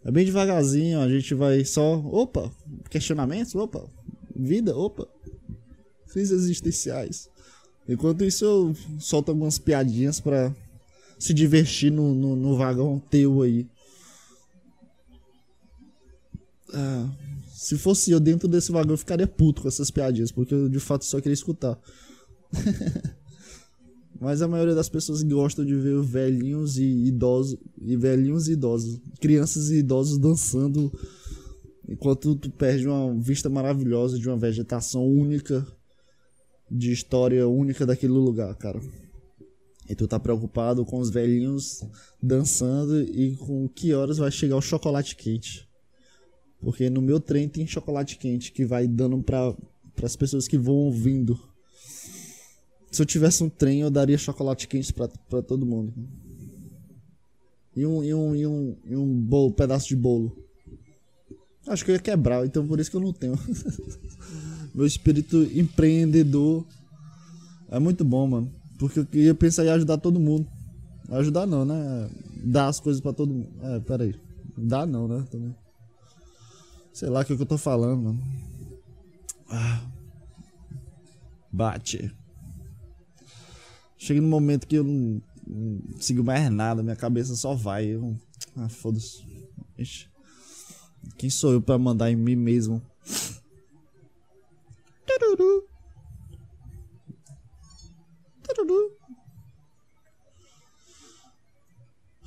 [0.03, 1.97] É bem devagarzinho, a gente vai só.
[1.97, 2.51] Opa!
[2.89, 3.53] Questionamentos?
[3.55, 3.87] Opa!
[4.35, 4.75] Vida?
[4.75, 5.07] Opa!
[6.11, 7.29] Crises existenciais.
[7.87, 10.53] Enquanto isso, eu solto algumas piadinhas pra
[11.17, 13.67] se divertir no, no, no vagão teu aí.
[16.73, 17.09] Ah,
[17.53, 20.79] se fosse eu dentro desse vagão, eu ficaria puto com essas piadinhas, porque eu de
[20.79, 21.77] fato só queria escutar.
[24.19, 28.99] Mas a maioria das pessoas gostam de ver velhinhos e idosos, e velhinhos e idosos,
[29.19, 30.91] crianças e idosos dançando
[31.87, 35.65] enquanto tu perde uma vista maravilhosa de uma vegetação única,
[36.71, 38.79] de história única daquele lugar, cara.
[39.89, 41.83] E tu tá preocupado com os velhinhos
[42.23, 45.67] dançando e com que horas vai chegar o chocolate quente.
[46.61, 49.53] Porque no meu trem tem chocolate quente que vai dando para
[50.01, 51.37] as pessoas que vão ouvindo.
[52.89, 55.93] Se eu tivesse um trem, eu daria chocolate quente para todo mundo.
[57.75, 60.37] E um, e um, e um, e um bolo, pedaço de bolo.
[61.67, 63.33] Acho que eu ia quebrar, então por isso que eu não tenho.
[64.73, 66.65] meu espírito empreendedor
[67.69, 68.51] é muito bom, mano.
[68.77, 70.47] Porque eu ia pensar em ajudar todo mundo.
[71.09, 72.09] Ajudar não, né?
[72.43, 73.49] Dar as coisas para todo mundo.
[73.61, 74.15] É, peraí.
[74.57, 75.25] Dá não, né?
[75.29, 75.55] Também.
[76.93, 78.23] Sei lá o que, que eu tô falando, mano.
[79.49, 79.81] Ah.
[81.51, 82.13] Bate.
[83.97, 87.85] Chega no momento que eu não, não sigo mais nada, minha cabeça só vai.
[87.85, 88.15] Eu,
[88.55, 89.23] ah, foda-se.
[91.17, 92.81] Quem sou eu pra mandar em mim mesmo?
[95.19, 95.67] Tururu.
[98.43, 98.97] Tururu.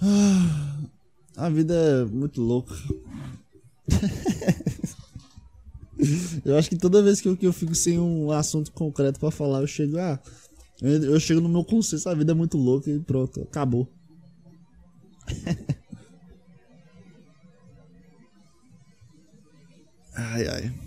[0.03, 0.79] Ah,
[1.37, 2.75] a vida é muito louca.
[6.45, 9.31] eu acho que toda vez que eu, que eu fico sem um assunto concreto para
[9.31, 10.21] falar, eu chego, ah,
[10.83, 13.89] eu, eu chego no meu consenso, a vida é muito louca e pronto, acabou.
[20.15, 20.47] ai.
[20.49, 20.84] Ai,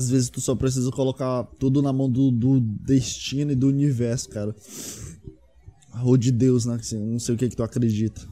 [0.00, 4.30] Às vezes tu só precisa colocar tudo na mão do, do destino e do universo,
[4.30, 4.56] cara.
[6.02, 6.80] Ou de Deus, né?
[6.92, 8.26] Não sei o que que tu acredita.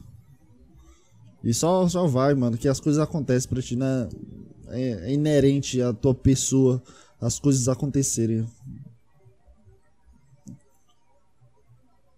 [1.43, 4.09] E só, só vai, mano, que as coisas acontecem pra ti, né?
[4.69, 6.81] É, é inerente à tua pessoa
[7.21, 8.47] as coisas acontecerem.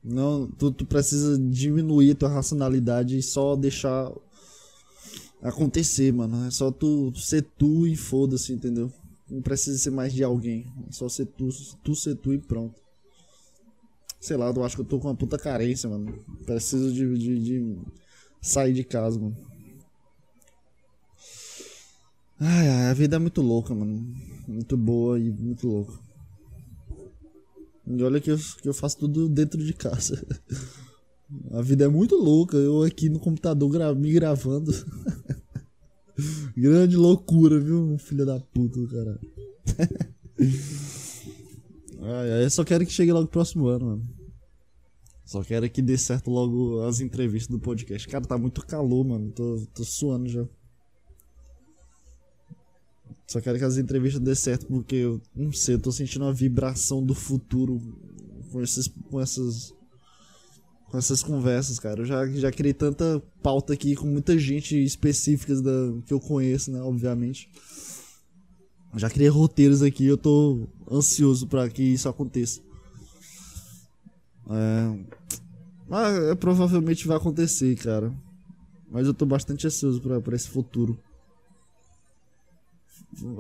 [0.02, 4.14] Não, tu, tu precisa diminuir tua racionalidade e só deixar
[5.44, 6.48] acontecer, mano.
[6.48, 8.90] É só tu ser tu e foda-se, entendeu?
[9.32, 10.66] Não precisa ser mais de alguém.
[10.90, 11.48] Só ser tu,
[11.82, 12.82] tu ser tu e pronto.
[14.20, 16.14] Sei lá, eu acho que eu tô com uma puta carência, mano.
[16.46, 17.78] Preciso de, de, de
[18.42, 19.38] sair de casa, mano.
[22.38, 24.14] Ai, ai, a vida é muito louca, mano.
[24.46, 25.94] Muito boa e muito louca.
[27.88, 30.22] E olha que eu, que eu faço tudo dentro de casa.
[31.54, 32.58] A vida é muito louca.
[32.58, 34.74] Eu aqui no computador gra me gravando.
[36.56, 39.20] Grande loucura, viu, filho da puta do caralho.
[42.04, 44.10] Ai, ai, eu só quero que chegue logo o próximo ano, mano.
[45.24, 48.08] Só quero que dê certo logo as entrevistas do podcast.
[48.08, 49.32] Cara, tá muito calor, mano.
[49.32, 50.46] Tô, tô suando já.
[53.28, 56.34] Só quero que as entrevistas dê certo porque eu não sei, eu tô sentindo uma
[56.34, 57.80] vibração do futuro
[58.52, 59.74] com esses com essas
[60.92, 62.02] com essas conversas, cara.
[62.02, 66.70] Eu já já criei tanta pauta aqui com muita gente específica da que eu conheço,
[66.70, 67.50] né, obviamente.
[68.98, 72.60] Já criei roteiros aqui, eu tô ansioso para que isso aconteça.
[74.50, 75.00] É...
[75.88, 78.14] Mas é, provavelmente vai acontecer, cara.
[78.90, 81.00] Mas eu tô bastante ansioso para esse futuro.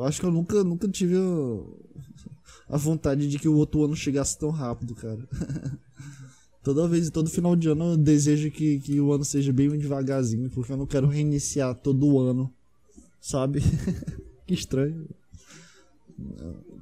[0.05, 4.39] Acho que eu nunca, nunca tive a, a vontade de que o outro ano chegasse
[4.39, 5.27] tão rápido, cara.
[6.63, 10.49] Toda vez, todo final de ano eu desejo que, que o ano seja bem devagarzinho,
[10.51, 12.53] porque eu não quero reiniciar todo ano,
[13.19, 13.61] sabe?
[14.45, 15.09] que estranho.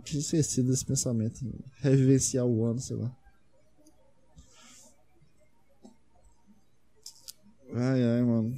[0.03, 1.39] Tinha esquecido desse pensamento.
[1.77, 3.15] Revivenciar o ano, sei lá.
[7.73, 8.57] Ai, ai, mano.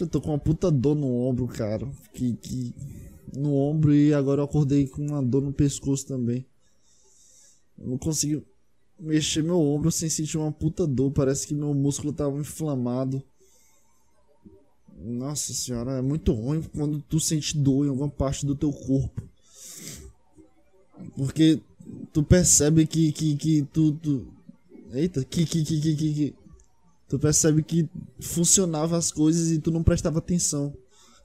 [0.00, 1.88] Eu tô com uma puta dor no ombro, cara.
[2.12, 2.74] Que, que...
[3.36, 6.46] No ombro e agora eu acordei com uma dor no pescoço também.
[7.76, 8.42] Eu não consegui
[8.98, 11.10] mexer meu ombro sem sentir uma puta dor.
[11.12, 13.22] Parece que meu músculo tava inflamado.
[15.00, 19.22] Nossa senhora, é muito ruim quando tu sente dor em alguma parte do teu corpo.
[21.16, 21.60] Porque
[22.12, 24.26] tu percebe que, que, que tu, tu.
[24.92, 26.34] Eita, que, que, que, que, que.
[27.08, 27.88] Tu percebe que
[28.20, 30.74] funcionava as coisas e tu não prestava atenção.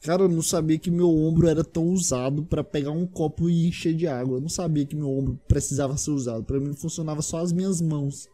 [0.04, 3.68] Cara, eu não sabia que meu ombro era tão usado para pegar um copo e
[3.68, 4.38] encher de água.
[4.38, 6.43] Eu não sabia que meu ombro precisava ser usado.
[6.43, 8.28] Para mim funcionava só as minhas mãos.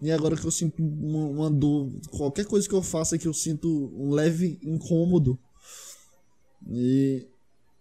[0.00, 3.92] E agora que eu sinto uma, dor, qualquer coisa que eu faça que eu sinto
[3.98, 5.36] um leve incômodo.
[6.70, 7.26] E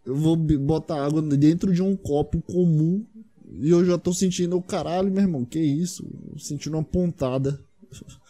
[0.03, 3.05] eu vou botar água dentro de um copo comum
[3.51, 6.03] e eu já tô sentindo o caralho, meu irmão, que isso?
[6.38, 7.59] Sentindo uma pontada.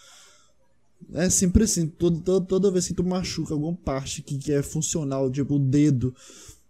[1.14, 4.62] É sempre assim, toda, toda, toda vez que tu machuca alguma parte que, que é
[4.62, 6.14] funcional, tipo o dedo,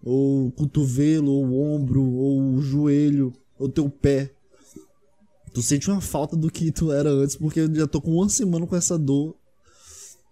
[0.01, 4.31] ou o cotovelo, ou o ombro, ou o joelho, ou teu pé,
[5.53, 8.29] tu sente uma falta do que tu era antes, porque eu já tô com uma
[8.29, 9.35] semana com essa dor.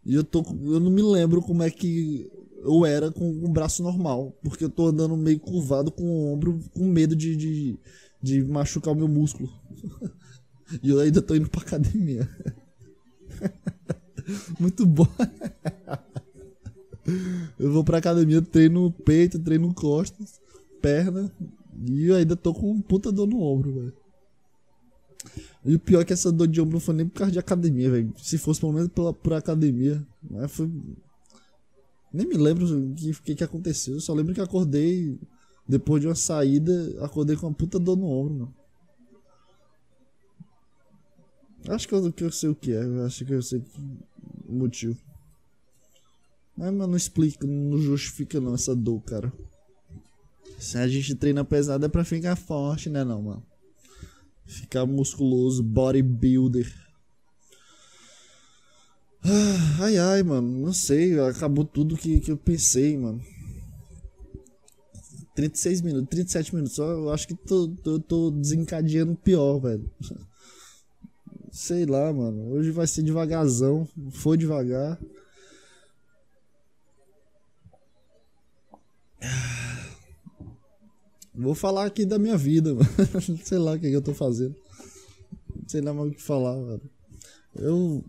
[0.06, 0.42] E eu tô.
[0.64, 2.32] Eu não me lembro como é que
[2.64, 4.34] eu era com o braço normal.
[4.42, 7.80] Porque eu tô andando meio curvado com o ombro, com medo de, de,
[8.22, 9.50] de machucar o meu músculo.
[10.82, 12.30] e eu ainda tô indo pra academia.
[14.60, 15.08] Muito bom.
[17.60, 20.40] eu vou pra academia, treino peito, treino costas,
[20.82, 21.32] perna.
[21.86, 23.94] E ainda tô com puta dor no ombro, velho.
[25.66, 27.40] E o pior é que essa dor de ombro não foi nem por causa de
[27.40, 28.14] academia, velho.
[28.18, 30.06] Se fosse pelo menos pela, por academia.
[30.30, 30.72] Mas foi.
[32.12, 33.96] Nem me lembro o que, que, que aconteceu.
[33.96, 35.20] Eu só lembro que acordei
[35.68, 36.72] depois de uma saída,
[37.04, 38.56] acordei com uma puta dor no ombro, mano.
[41.68, 42.82] Acho que eu, que eu sei o que é.
[43.06, 43.64] Acho que eu sei o
[44.48, 44.98] motivo.
[46.56, 49.32] Mas, mas não explica, não justifica não essa dor, cara.
[50.58, 53.46] Se a gente treina pesado é pra ficar forte, né não, mano?
[54.46, 56.74] Ficar musculoso, bodybuilder.
[59.24, 63.22] Ah, ai ai, mano, não sei, acabou tudo que, que eu pensei, mano.
[65.36, 69.88] 36 minutos, 37 minutos, só eu acho que tô, tô, tô desencadeando pior, velho.
[71.52, 72.52] Sei lá, mano.
[72.52, 73.88] Hoje vai ser devagarzão.
[74.12, 75.00] Foi devagar.
[81.34, 82.88] Vou falar aqui da minha vida, mano.
[83.44, 84.56] Sei lá o que, que eu tô fazendo.
[85.68, 86.82] Sei lá mais o que falar, mano.
[87.56, 88.04] Eu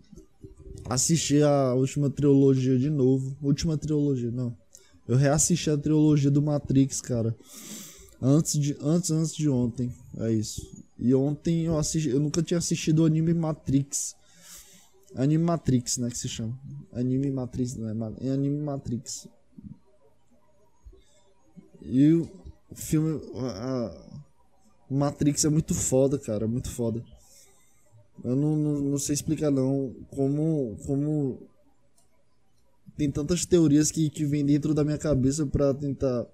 [0.89, 3.35] assisti a última trilogia de novo.
[3.41, 4.55] Última trilogia, não.
[5.07, 7.35] Eu reassisti a trilogia do Matrix, cara.
[8.21, 9.93] Antes de, antes, antes de ontem.
[10.17, 10.61] É isso.
[10.99, 12.09] E ontem eu assisti.
[12.09, 14.15] Eu nunca tinha assistido o anime Matrix.
[15.15, 16.09] Anime Matrix, né?
[16.09, 16.59] Que se chama.
[16.91, 17.93] Anime Matrix, né?
[18.21, 19.27] É anime Matrix.
[21.81, 22.29] E o
[22.75, 23.21] filme.
[23.35, 24.09] A,
[24.89, 26.47] Matrix é muito foda, cara.
[26.47, 27.03] Muito foda.
[28.23, 30.75] Eu não, não, não sei explicar não como.
[30.85, 31.47] como
[32.97, 36.27] tem tantas teorias que, que vem dentro da minha cabeça para tentar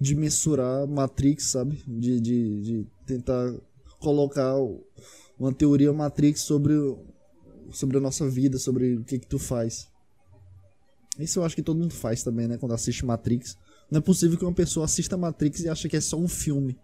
[0.00, 1.80] de mensurar Matrix, sabe?
[1.86, 3.54] De, de, de tentar
[4.02, 4.54] colocar
[5.38, 6.74] uma teoria Matrix sobre,
[7.70, 9.88] sobre a nossa vida, sobre o que que tu faz.
[11.18, 12.58] Isso eu acho que todo mundo faz também, né?
[12.58, 13.56] Quando assiste Matrix.
[13.90, 16.78] Não é possível que uma pessoa assista Matrix e ache que é só um filme.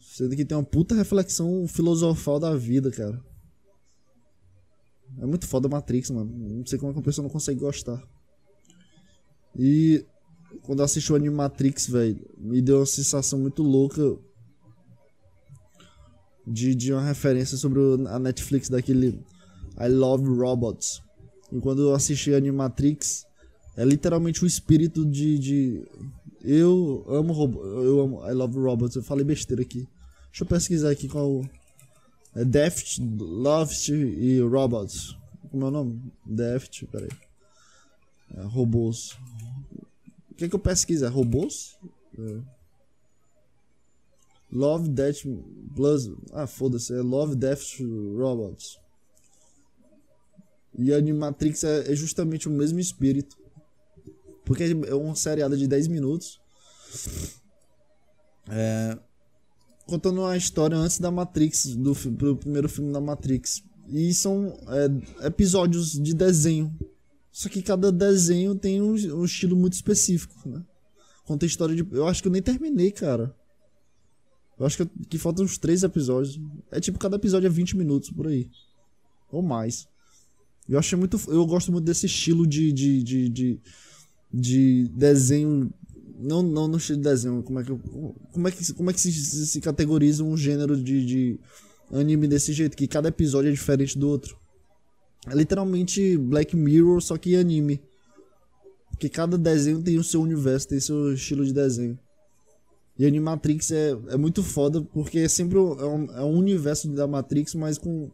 [0.00, 3.22] Sendo que tem uma puta reflexão filosofal da vida, cara.
[5.18, 6.30] É muito foda Matrix, mano.
[6.30, 8.02] Não sei como é que uma pessoa não consegue gostar.
[9.54, 10.04] E
[10.62, 14.18] quando eu assisti o anime Matrix, velho, me deu uma sensação muito louca
[16.46, 19.20] de, de uma referência sobre a Netflix daquele
[19.78, 21.02] I Love Robots.
[21.52, 23.26] E quando eu assisti Animatrix,
[23.76, 25.86] é literalmente o espírito de, de
[26.42, 28.96] eu amo robô, eu amo I Love Robots.
[28.96, 29.86] Eu falei besteira aqui.
[30.28, 31.44] Deixa eu pesquisar aqui qual
[32.34, 35.16] é Deft, Loft e Robots.
[35.50, 36.12] Como é o nome?
[36.24, 37.08] Deft, peraí.
[38.34, 39.16] É, robôs.
[40.30, 41.04] O que, é que eu pesquiso?
[41.04, 41.76] É robôs?
[42.18, 42.55] É.
[44.52, 45.22] Love, Death
[45.74, 46.10] Plus.
[46.32, 46.94] Ah, foda-se.
[46.94, 47.80] É Love, Death
[48.16, 48.78] Robots.
[50.78, 53.36] E Animatrix é, é justamente o mesmo espírito.
[54.44, 56.40] Porque é uma seriada de 10 minutos.
[58.48, 58.96] É,
[59.86, 63.62] contando a história antes da Matrix, do, do primeiro filme da Matrix.
[63.88, 66.76] E são é, episódios de desenho.
[67.32, 70.62] Só que cada desenho tem um, um estilo muito específico, né?
[71.24, 71.86] Conta a história de.
[71.92, 73.34] Eu acho que eu nem terminei, cara.
[74.58, 76.40] Eu acho que, que faltam uns três episódios.
[76.70, 78.50] É tipo, cada episódio é 20 minutos por aí.
[79.30, 79.86] Ou mais.
[80.68, 81.20] Eu achei muito.
[81.28, 82.72] Eu gosto muito desse estilo de.
[82.72, 83.60] de, de, de,
[84.32, 85.72] de desenho.
[86.18, 87.42] Não, não no estilo de desenho.
[87.42, 87.78] Como é que,
[88.32, 91.40] como é que, como é que se, se categoriza um gênero de, de
[91.92, 92.76] anime desse jeito?
[92.76, 94.38] Que cada episódio é diferente do outro.
[95.26, 97.82] É literalmente Black Mirror, só que anime.
[98.90, 101.98] Porque cada desenho tem o seu universo, tem o seu estilo de desenho.
[102.98, 107.06] E Animatrix é, é muito foda, porque é sempre é um, é um universo da
[107.06, 108.10] Matrix, mas com,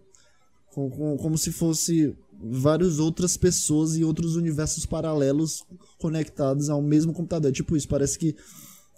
[0.72, 5.64] com, com, como se fosse várias outras pessoas e outros universos paralelos
[5.98, 7.50] conectados ao mesmo computador.
[7.50, 8.34] É tipo isso, parece que,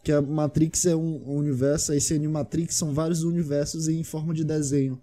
[0.02, 4.42] que a Matrix é um, um universo, esse Animatrix são vários universos em forma de
[4.42, 4.98] desenho.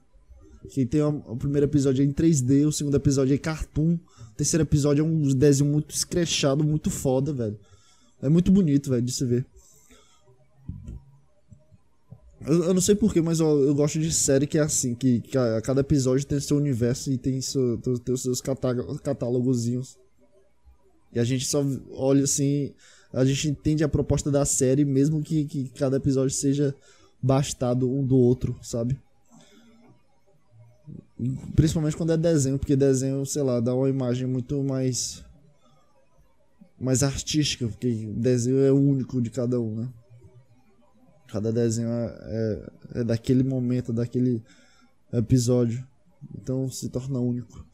[0.70, 4.36] Que tem o, o primeiro episódio é em 3D, o segundo episódio é cartoon, o
[4.36, 7.60] terceiro episódio é um desenho muito escrechado, muito foda, velho.
[8.22, 9.46] É muito bonito, velho, de se ver.
[12.46, 15.22] Eu, eu não sei porquê, mas eu, eu, gosto de série que é assim, que,
[15.22, 19.98] que a, cada episódio tem seu universo e tem, seu, tem os seus catálogozinhos.
[21.14, 22.74] E a gente só olha assim,
[23.14, 26.76] a gente entende a proposta da série, mesmo que, que cada episódio seja
[27.22, 29.00] bastado um do outro, sabe?
[31.56, 35.24] Principalmente quando é desenho, porque desenho, sei lá, dá uma imagem muito mais
[36.80, 39.90] mais artística, porque desenho é único de cada um, né?
[41.32, 42.18] Cada desenho é,
[42.96, 44.44] é, é daquele momento, daquele
[45.14, 45.86] episódio.
[46.36, 47.66] Então se torna único.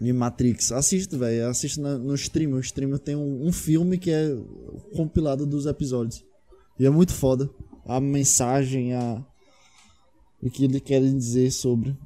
[0.00, 1.48] E Matrix, assista, velho.
[1.48, 2.52] Assista no stream.
[2.52, 4.36] O stream tem um, um, filme que é
[4.94, 6.24] compilado dos episódios.
[6.78, 7.48] E é muito foda.
[7.86, 9.24] A mensagem, a.
[10.42, 11.96] O que eles querem dizer sobre.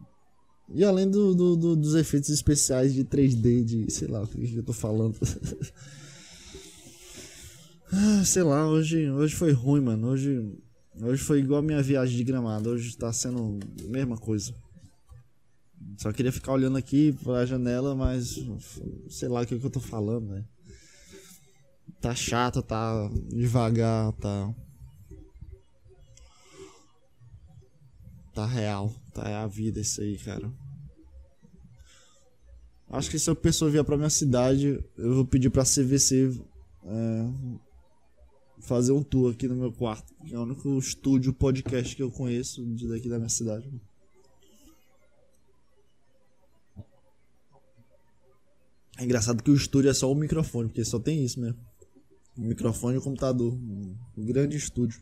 [0.72, 3.90] E além do, do, do, dos efeitos especiais de 3D, de.
[3.90, 5.18] sei lá o que eu tô falando.
[7.93, 10.09] Ah, sei lá, hoje, hoje foi ruim, mano.
[10.09, 10.53] Hoje,
[11.01, 12.70] hoje foi igual a minha viagem de gramado.
[12.70, 14.55] Hoje tá sendo a mesma coisa.
[15.97, 18.39] Só queria ficar olhando aqui pra janela, mas
[19.09, 20.45] sei lá o que, é que eu tô falando, né?
[22.01, 24.55] Tá chato, tá devagar, tá.
[28.34, 30.53] Tá real, tá é a vida isso aí, cara.
[32.91, 36.39] Acho que se a pessoa vier pra minha cidade, eu vou pedir pra CVC
[36.84, 37.28] é,
[38.61, 42.64] fazer um tour aqui no meu quarto, é o único estúdio podcast que eu conheço
[42.88, 43.70] daqui da minha cidade.
[48.98, 51.59] É engraçado que o estúdio é só o microfone, porque só tem isso mesmo.
[52.36, 53.52] O microfone e o computador.
[53.52, 55.00] Um grande estúdio.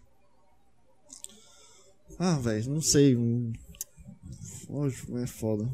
[2.19, 3.17] Ah, velho, não sei.
[5.23, 5.71] É foda.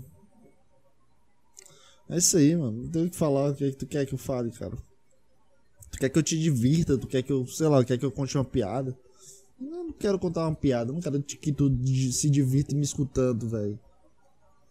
[2.09, 2.85] É isso aí, mano.
[2.85, 3.51] Não tem o que falar.
[3.51, 4.77] O que, é que tu quer que eu fale, cara?
[5.93, 8.11] Tu quer que eu te divirta, tu quer que eu, sei lá, quer que eu
[8.11, 8.97] conte uma piada.
[9.61, 11.71] Eu não quero contar uma piada, não quero que tu
[12.11, 13.79] se divirta me escutando, velho.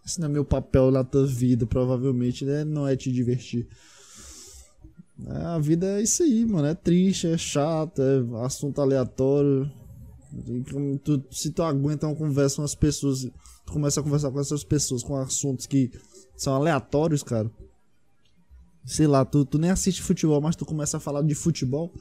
[0.03, 2.65] Esse não é meu papel na tua vida, provavelmente, né?
[2.65, 3.67] Não é te divertir.
[5.27, 6.67] É, a vida é isso aí, mano.
[6.67, 9.71] É triste, é chato, é assunto aleatório.
[11.03, 13.29] Tu, se tu aguenta uma conversa com as pessoas,
[13.63, 15.91] tu começa a conversar com essas pessoas com assuntos que
[16.35, 17.51] são aleatórios, cara
[18.85, 21.93] sei lá, tu, tu nem assiste futebol, mas tu começa a falar de futebol.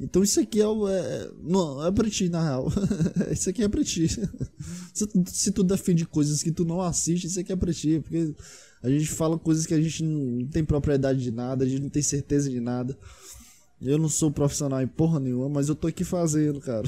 [0.00, 2.66] Então isso aqui é, é não é pra ti, na real.
[3.30, 4.08] isso aqui é pra ti.
[4.92, 8.00] se, se tu defende coisas que tu não assiste, isso aqui é pra ti.
[8.00, 8.34] Porque
[8.82, 11.90] a gente fala coisas que a gente não tem propriedade de nada, a gente não
[11.90, 12.98] tem certeza de nada.
[13.80, 16.86] Eu não sou profissional em porra nenhuma, mas eu tô aqui fazendo, cara.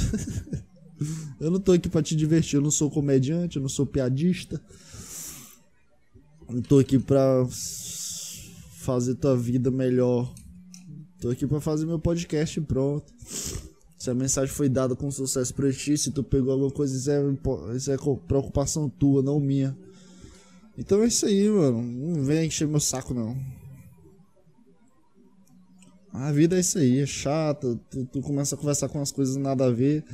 [1.41, 4.61] eu não tô aqui pra te divertir, eu não sou comediante, eu não sou piadista.
[6.49, 7.47] Eu tô aqui pra
[8.85, 10.33] fazer tua vida melhor.
[11.21, 13.13] Tô aqui para fazer meu podcast pronto.
[13.99, 17.11] Se a mensagem foi dada com sucesso pra ti, se tu pegou alguma coisa, isso
[17.11, 17.97] é, isso é
[18.29, 19.77] preocupação tua, não minha.
[20.77, 21.83] Então é isso aí, mano.
[21.83, 23.35] Não vem encher meu saco, não.
[26.13, 27.81] A vida é isso aí, é chata.
[27.91, 30.05] Tu, tu começa a conversar com as coisas nada a ver.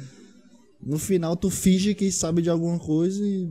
[0.80, 3.48] No final, tu finge que sabe de alguma coisa e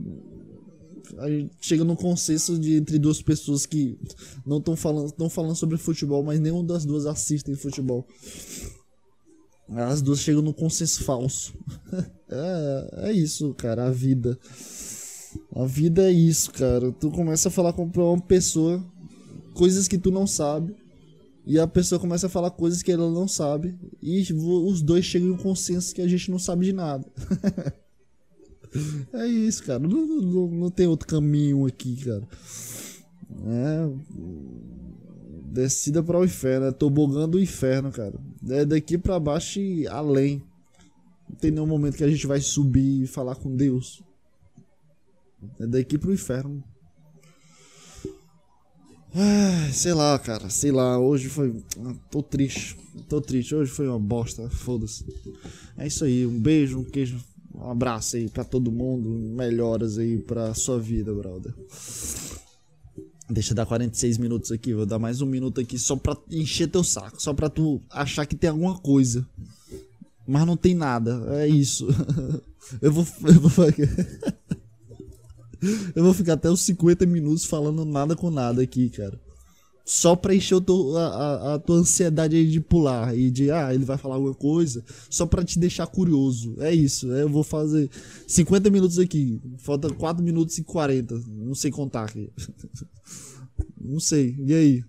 [1.18, 3.98] a gente chega num consenso de entre duas pessoas que
[4.46, 8.06] não estão falando, tão falando sobre futebol, mas nenhuma das duas assistem futebol.
[9.68, 11.54] As duas chegam num consenso falso.
[12.28, 14.38] é, é isso, cara, a vida.
[15.54, 16.90] A vida é isso, cara.
[16.92, 18.84] Tu começa a falar com uma pessoa
[19.54, 20.74] coisas que tu não sabe.
[21.46, 23.78] E a pessoa começa a falar coisas que ela não sabe.
[24.02, 27.06] E os dois chegam em um consenso que a gente não sabe de nada.
[29.12, 29.78] É isso, cara.
[29.80, 32.28] Não, não, não tem outro caminho aqui, cara.
[33.46, 33.88] É.
[35.52, 38.14] Descida para o inferno, é tobogã do inferno, cara.
[38.48, 40.42] É daqui para baixo e além.
[41.28, 44.02] Não tem nenhum momento que a gente vai subir e falar com Deus.
[45.58, 46.62] É daqui pro inferno.
[49.14, 50.48] Ah, sei lá, cara.
[50.48, 50.98] Sei lá.
[50.98, 51.54] Hoje foi.
[51.84, 52.76] Ah, tô triste.
[53.08, 53.54] Tô triste.
[53.54, 54.48] Hoje foi uma bosta.
[54.50, 55.04] Foda-se.
[55.76, 56.26] É isso aí.
[56.26, 57.18] Um beijo, um queijo
[57.54, 61.52] um abraço aí para todo mundo, melhoras aí pra sua vida, brother.
[63.28, 66.68] Deixa eu dar 46 minutos aqui, vou dar mais um minuto aqui só pra encher
[66.68, 69.26] teu saco, só pra tu achar que tem alguma coisa.
[70.26, 71.88] Mas não tem nada, é isso.
[72.80, 73.04] Eu vou.
[73.24, 73.66] Eu vou,
[75.96, 79.18] eu vou ficar até os 50 minutos falando nada com nada aqui, cara.
[79.92, 83.74] Só pra encher teu, a, a, a, tua ansiedade aí de pular e de, ah,
[83.74, 84.84] ele vai falar alguma coisa.
[85.10, 86.54] Só pra te deixar curioso.
[86.60, 87.12] É isso.
[87.12, 87.90] É, eu vou fazer
[88.24, 89.40] 50 minutos aqui.
[89.58, 91.20] Falta 4 minutos e 40.
[91.26, 92.30] Não sei contar aqui.
[93.82, 94.36] Não sei.
[94.38, 94.84] E aí?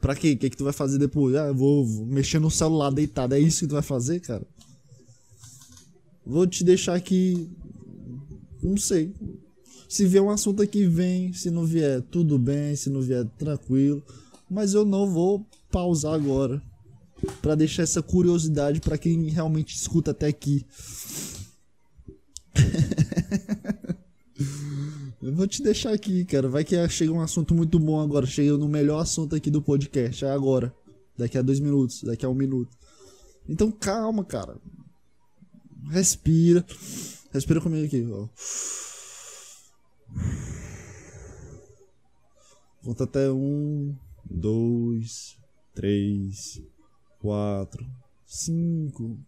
[0.00, 0.32] Pra quê?
[0.32, 1.36] O que, é que tu vai fazer depois?
[1.36, 3.32] Ah, eu vou, vou mexer no celular deitado.
[3.32, 4.44] É isso que tu vai fazer, cara?
[6.26, 7.48] Vou te deixar aqui.
[8.60, 9.14] Não sei.
[9.92, 11.34] Se vier um assunto aqui, vem.
[11.34, 12.74] Se não vier, tudo bem.
[12.74, 14.02] Se não vier, tranquilo.
[14.48, 16.62] Mas eu não vou pausar agora.
[17.42, 20.64] para deixar essa curiosidade para quem realmente escuta até aqui.
[25.20, 26.48] eu vou te deixar aqui, cara.
[26.48, 28.24] Vai que chega um assunto muito bom agora.
[28.24, 30.24] Chega no melhor assunto aqui do podcast.
[30.24, 30.74] É agora.
[31.18, 32.02] Daqui a dois minutos.
[32.02, 32.74] Daqui a um minuto.
[33.46, 34.56] Então calma, cara.
[35.90, 36.64] Respira.
[37.30, 38.26] Respira comigo aqui, ó.
[42.82, 43.94] Conta até um,
[44.24, 45.38] dois,
[45.74, 46.60] três,
[47.20, 47.86] quatro,
[48.26, 49.18] cinco.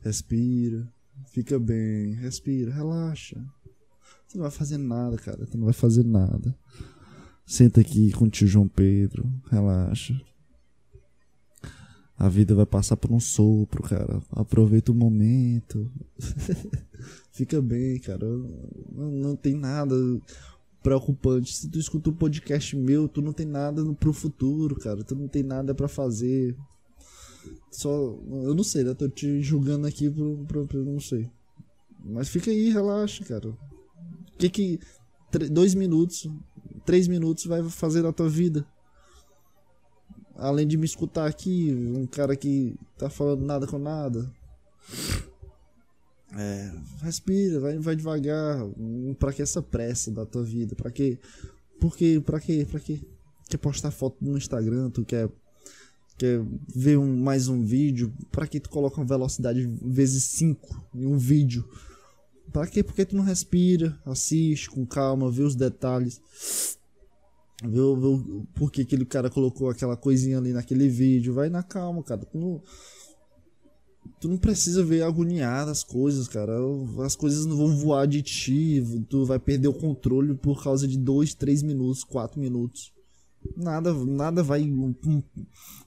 [0.00, 0.92] Respira.
[1.26, 2.14] Fica bem.
[2.14, 2.72] Respira.
[2.72, 3.36] Relaxa.
[4.26, 5.46] Você não vai fazer nada, cara.
[5.46, 6.56] Você não vai fazer nada.
[7.46, 9.30] Senta aqui com o tio João Pedro.
[9.50, 10.20] Relaxa.
[12.16, 14.22] A vida vai passar por um sopro, cara.
[14.30, 15.90] Aproveita o momento.
[17.32, 18.26] Fica bem, cara.
[18.26, 19.96] Não, não tem nada
[20.82, 21.56] preocupante.
[21.56, 25.02] Se tu escuta um podcast meu, tu não tem nada pro futuro, cara.
[25.02, 26.54] Tu não tem nada para fazer.
[27.70, 27.90] Só.
[27.90, 28.92] Eu não sei, né?
[28.92, 31.30] Tô te julgando aqui pro, pro, pro, Não sei.
[32.04, 33.48] Mas fica aí, relaxa, cara.
[33.48, 34.80] O que que.
[35.50, 36.28] Dois minutos,
[36.84, 38.66] três minutos vai fazer na tua vida?
[40.34, 44.30] Além de me escutar aqui, um cara que tá falando nada com nada.
[46.36, 46.72] É,
[47.02, 48.64] respira, vai, vai devagar.
[49.18, 50.74] Pra que essa pressa da tua vida?
[50.74, 51.18] Pra que?
[51.80, 52.22] Por quê?
[52.24, 52.66] Pra quê?
[52.70, 53.00] Pra quê?
[53.48, 54.90] Quer postar foto no Instagram?
[54.90, 55.28] Tu quer,
[56.16, 56.42] quer
[56.74, 58.12] ver um, mais um vídeo?
[58.30, 61.68] Pra que tu coloca uma velocidade vezes 5 em um vídeo?
[62.50, 62.82] Pra quê?
[62.82, 66.20] Porque tu não respira, assiste com calma, vê os detalhes.
[67.62, 71.34] Vê, vê por que aquele cara colocou aquela coisinha ali naquele vídeo.
[71.34, 72.24] Vai na calma, cara.
[72.24, 72.62] Tu não
[74.20, 76.52] tu não precisa ver agoniar as coisas, cara.
[77.04, 80.96] As coisas não vão voar de ti, tu vai perder o controle por causa de
[80.96, 82.92] 2, 3 minutos, 4 minutos.
[83.56, 84.62] Nada, nada vai.
[84.62, 84.94] Um,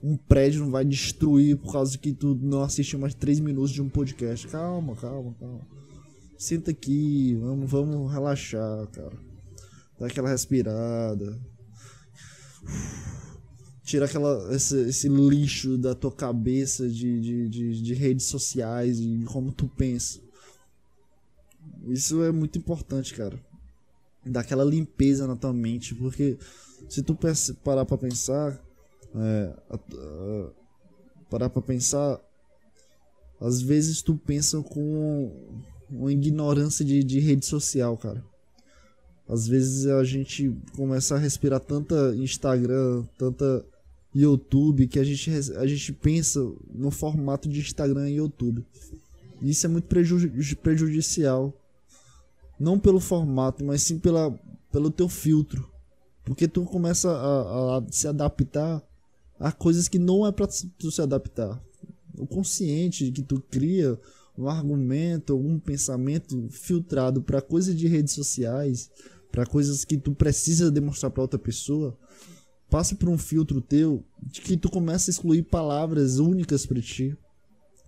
[0.04, 3.82] um, prédio não vai destruir por causa que tu não assistiu mais 3 minutos de
[3.82, 4.48] um podcast.
[4.48, 5.62] Calma, calma, calma.
[6.38, 9.18] Senta aqui, vamos, vamos relaxar, cara.
[9.98, 11.40] Dá aquela respirada.
[12.64, 13.15] Uf
[13.86, 19.18] tira aquela, esse, esse, lixo da tua cabeça de, de, de, de redes sociais e
[19.20, 20.20] de como tu pensa.
[21.88, 23.40] Isso é muito importante, cara.
[24.26, 26.36] Dar aquela limpeza na tua mente, porque
[26.90, 27.16] se tu
[27.64, 28.60] parar pra pensar,
[29.16, 29.54] é,
[31.30, 32.20] parar pra pensar,
[33.40, 35.32] às vezes tu pensa com
[35.88, 38.26] uma ignorância de, de rede social, cara.
[39.30, 43.64] Às vezes a gente começa a respirar tanta Instagram, tanta
[44.16, 46.40] YouTube que a gente, a gente pensa
[46.74, 48.66] no formato de Instagram e YouTube.
[49.42, 49.88] Isso é muito
[50.62, 51.54] prejudicial.
[52.58, 54.32] Não pelo formato, mas sim pela,
[54.72, 55.70] pelo teu filtro.
[56.24, 58.82] Porque tu começa a, a se adaptar
[59.38, 61.62] a coisas que não é para tu se adaptar.
[62.18, 64.00] O consciente que tu cria
[64.38, 68.90] um argumento, um pensamento filtrado para coisas de redes sociais,
[69.30, 71.98] para coisas que tu precisa demonstrar para outra pessoa,
[72.70, 77.18] passa por um filtro teu de que tu começa a excluir palavras únicas para ti,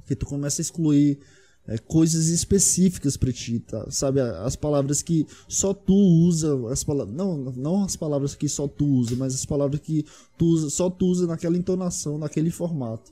[0.05, 1.19] que tu começa a excluir
[1.67, 3.85] é, coisas específicas para ti, tá?
[3.91, 8.67] Sabe, as palavras que só tu usa, as palavras, não, não as palavras que só
[8.67, 10.05] tu usa, mas as palavras que
[10.37, 13.11] tu usa, só tu usa naquela entonação, naquele formato.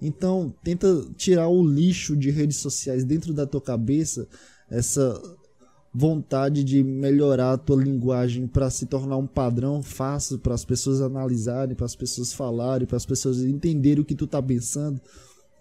[0.00, 4.28] Então, tenta tirar o lixo de redes sociais dentro da tua cabeça,
[4.70, 5.20] essa
[5.94, 11.02] vontade de melhorar a tua linguagem para se tornar um padrão fácil para as pessoas
[11.02, 15.00] analisarem, para as pessoas falarem, para as pessoas entenderem o que tu tá pensando.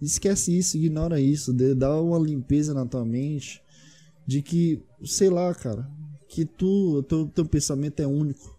[0.02, 3.62] Esquece isso, ignora isso, dá uma limpeza na tua mente
[4.26, 5.90] de que, sei lá, cara,
[6.28, 8.58] que tu, teu, teu pensamento é único.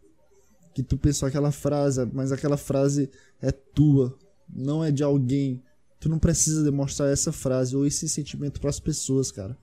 [0.74, 3.10] Que tu pensou aquela frase, mas aquela frase
[3.40, 4.16] é tua,
[4.48, 5.62] não é de alguém.
[5.98, 9.56] Tu não precisa demonstrar essa frase ou esse sentimento para as pessoas, cara.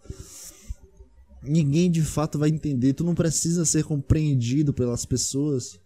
[1.42, 2.94] Ninguém de fato vai entender.
[2.94, 5.80] Tu não precisa ser compreendido pelas pessoas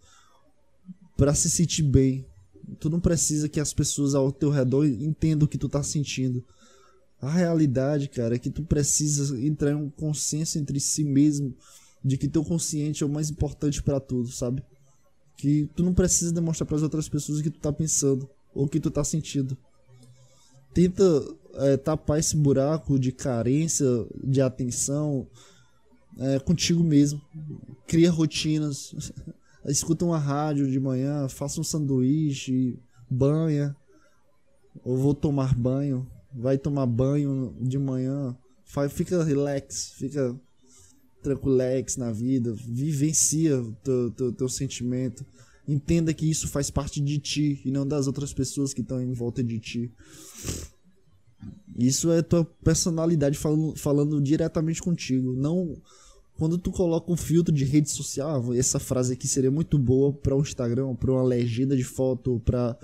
[1.16, 2.26] para se sentir bem.
[2.80, 6.44] Tu não precisa que as pessoas ao teu redor entendam o que tu tá sentindo.
[7.20, 11.54] A realidade, cara, é que tu precisa entrar em um consenso entre si mesmo
[12.04, 14.62] de que teu consciente é o mais importante para tudo, sabe?
[15.36, 18.66] Que tu não precisa demonstrar para as outras pessoas o que tu tá pensando ou
[18.66, 19.56] o que tu tá sentindo.
[20.74, 21.04] Tenta
[21.54, 23.86] é, tapar esse buraco de carência
[24.22, 25.26] de atenção
[26.18, 27.20] é, contigo mesmo.
[27.86, 28.94] Cria rotinas.
[29.66, 33.74] Escuta uma rádio de manhã, faça um sanduíche, banha.
[34.82, 36.06] Ou vou tomar banho.
[36.32, 38.36] Vai tomar banho de manhã.
[38.90, 40.34] Fica relax, fica
[41.22, 42.52] tranquilex na vida.
[42.52, 45.24] Vivencia teu, teu, teu sentimento.
[45.66, 49.12] Entenda que isso faz parte de ti e não das outras pessoas que estão em
[49.12, 49.92] volta de ti.
[51.76, 55.34] Isso é tua personalidade falando, falando diretamente contigo.
[55.34, 55.76] Não
[56.36, 60.12] quando tu coloca um filtro de rede social, ah, essa frase aqui seria muito boa
[60.12, 62.76] para um Instagram, para uma legenda de foto, para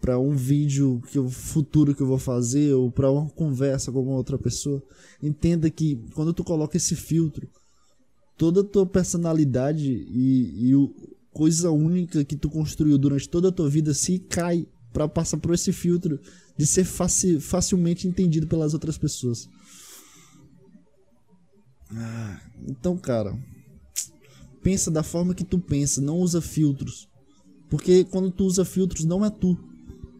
[0.00, 4.02] para um vídeo que o futuro que eu vou fazer ou para uma conversa com
[4.02, 4.82] uma outra pessoa.
[5.22, 7.48] Entenda que quando tu coloca esse filtro,
[8.36, 10.94] toda a tua personalidade e, e o,
[11.34, 15.52] coisa única que tu construiu durante toda a tua vida se cai para passar por
[15.52, 16.20] esse filtro
[16.56, 19.48] de ser faci facilmente entendido pelas outras pessoas.
[21.90, 23.36] Ah, então, cara,
[24.62, 27.08] pensa da forma que tu pensa, não usa filtros.
[27.68, 29.58] Porque quando tu usa filtros, não é tu.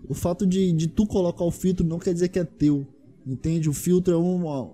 [0.08, 2.84] O fato de, de tu colocar o filtro não quer dizer que é teu.
[3.24, 3.68] Entende?
[3.68, 4.72] O filtro é uma,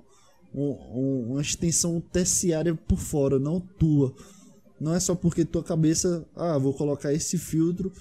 [0.53, 4.14] uma, uma extensão terciária por fora, não tua.
[4.80, 7.92] Não é só porque tua cabeça, ah, vou colocar esse filtro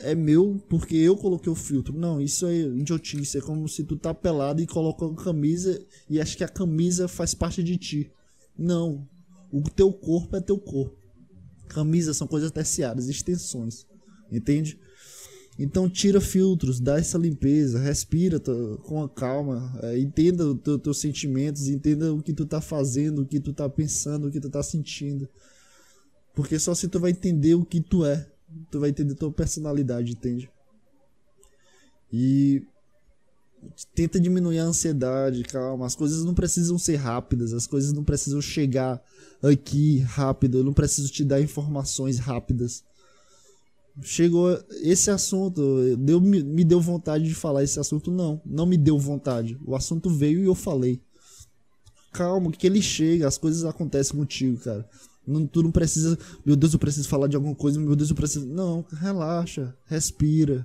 [0.00, 1.96] é meu porque eu coloquei o filtro.
[1.96, 3.38] Não, isso é idiotice.
[3.38, 7.08] É como se tu tá pelado e coloca uma camisa e acha que a camisa
[7.08, 8.10] faz parte de ti.
[8.56, 9.06] Não.
[9.52, 10.96] O teu corpo é teu corpo.
[11.68, 13.86] Camisas são coisas terciárias, extensões.
[14.30, 14.78] Entende?
[15.58, 18.38] Então tira filtros, dá essa limpeza, respira
[18.84, 23.22] com a calma, é, entenda os teu, teus sentimentos, entenda o que tu tá fazendo,
[23.22, 25.28] o que tu tá pensando, o que tu tá sentindo.
[26.38, 28.24] Porque só se tu vai entender o que tu é
[28.70, 30.48] tu vai entender tua personalidade, entende?
[32.12, 32.62] E
[33.92, 35.84] tenta diminuir a ansiedade, calma.
[35.84, 39.02] As coisas não precisam ser rápidas, as coisas não precisam chegar
[39.42, 40.58] aqui rápido.
[40.58, 42.84] Eu não preciso te dar informações rápidas.
[44.00, 48.12] Chegou esse assunto, deu, me deu vontade de falar esse assunto?
[48.12, 49.58] Não, não me deu vontade.
[49.66, 51.00] O assunto veio e eu falei.
[52.12, 54.88] Calma, que ele chega, as coisas acontecem contigo, cara.
[55.28, 58.16] Não, tu não precisa, meu Deus, eu preciso falar de alguma coisa, meu Deus, eu
[58.16, 58.46] preciso.
[58.46, 60.64] Não, relaxa, respira.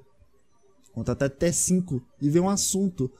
[0.93, 3.11] Conta até, até cinco e vê um assunto.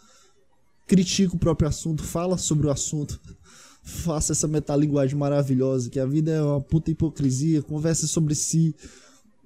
[0.88, 3.20] Critica o próprio assunto, fala sobre o assunto.
[3.84, 7.62] Faça essa metalinguagem maravilhosa, que a vida é uma puta hipocrisia.
[7.62, 8.76] Converse sobre si.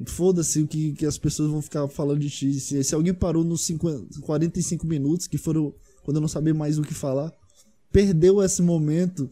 [0.05, 2.59] Foda-se o que, que as pessoas vão ficar falando de ti.
[2.59, 5.73] Se, se alguém parou nos 50, 45 minutos, que foram
[6.07, 7.33] quando eu não sabia mais o que falar,
[7.91, 9.29] perdeu esse momento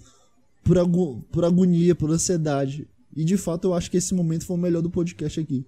[0.65, 2.89] por, agu por agonia, por ansiedade.
[3.15, 5.65] E de fato eu acho que esse momento foi o melhor do podcast aqui.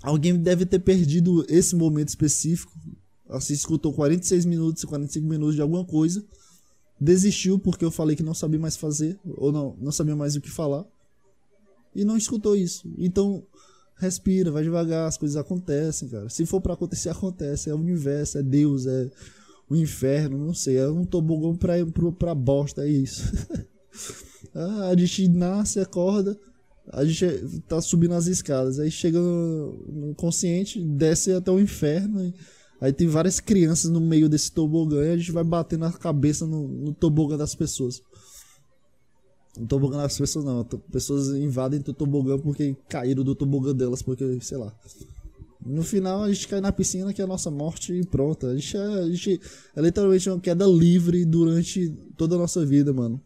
[0.00, 2.72] Alguém deve ter perdido esse momento específico.
[3.28, 6.24] Assim, escutou 46 minutos, 45 minutos de alguma coisa.
[6.98, 10.40] Desistiu porque eu falei que não sabia mais fazer, ou não, não sabia mais o
[10.40, 10.86] que falar.
[11.94, 12.90] E não escutou isso.
[12.96, 13.44] Então,
[13.96, 16.28] respira, vai devagar, as coisas acontecem, cara.
[16.28, 17.68] Se for para acontecer, acontece.
[17.68, 19.10] É o universo, é Deus, é
[19.70, 23.30] o inferno, não sei, é um tobogão pra, pra, pra bosta, é isso.
[24.54, 26.38] ah, a gente nasce, acorda,
[26.90, 32.32] a gente tá subindo as escadas, aí chega no, no consciente, desce até o inferno,
[32.80, 36.46] aí tem várias crianças no meio desse tobogã e a gente vai batendo a cabeça
[36.46, 38.00] no, no tobogã das pessoas.
[39.58, 44.40] No tobogã das pessoas não, pessoas invadem o tobogã porque caíram do tobogã delas, porque,
[44.40, 44.72] sei lá.
[45.68, 48.00] No final a gente cai na piscina que é a nossa morte e.
[48.00, 49.40] A gente, é, a gente
[49.76, 53.20] é literalmente uma queda livre durante toda a nossa vida, mano.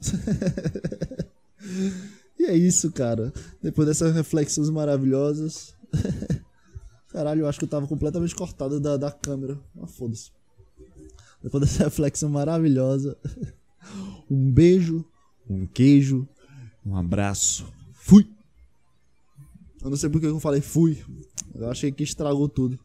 [2.38, 3.32] e é isso, cara.
[3.62, 5.74] Depois dessas reflexões maravilhosas.
[7.10, 9.58] Caralho, eu acho que eu tava completamente cortado da, da câmera.
[9.80, 10.32] Ah, foda-se.
[11.42, 13.16] Depois dessa reflexão maravilhosa.
[14.30, 15.02] Um beijo,
[15.48, 16.28] um queijo,
[16.84, 17.66] um abraço.
[17.94, 18.28] Fui!
[19.82, 21.02] Eu não sei porque eu falei fui.
[21.54, 22.78] Eu achei que estragou tudo.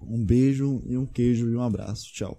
[0.00, 2.12] Um beijo e um queijo e um abraço.
[2.12, 2.38] Tchau.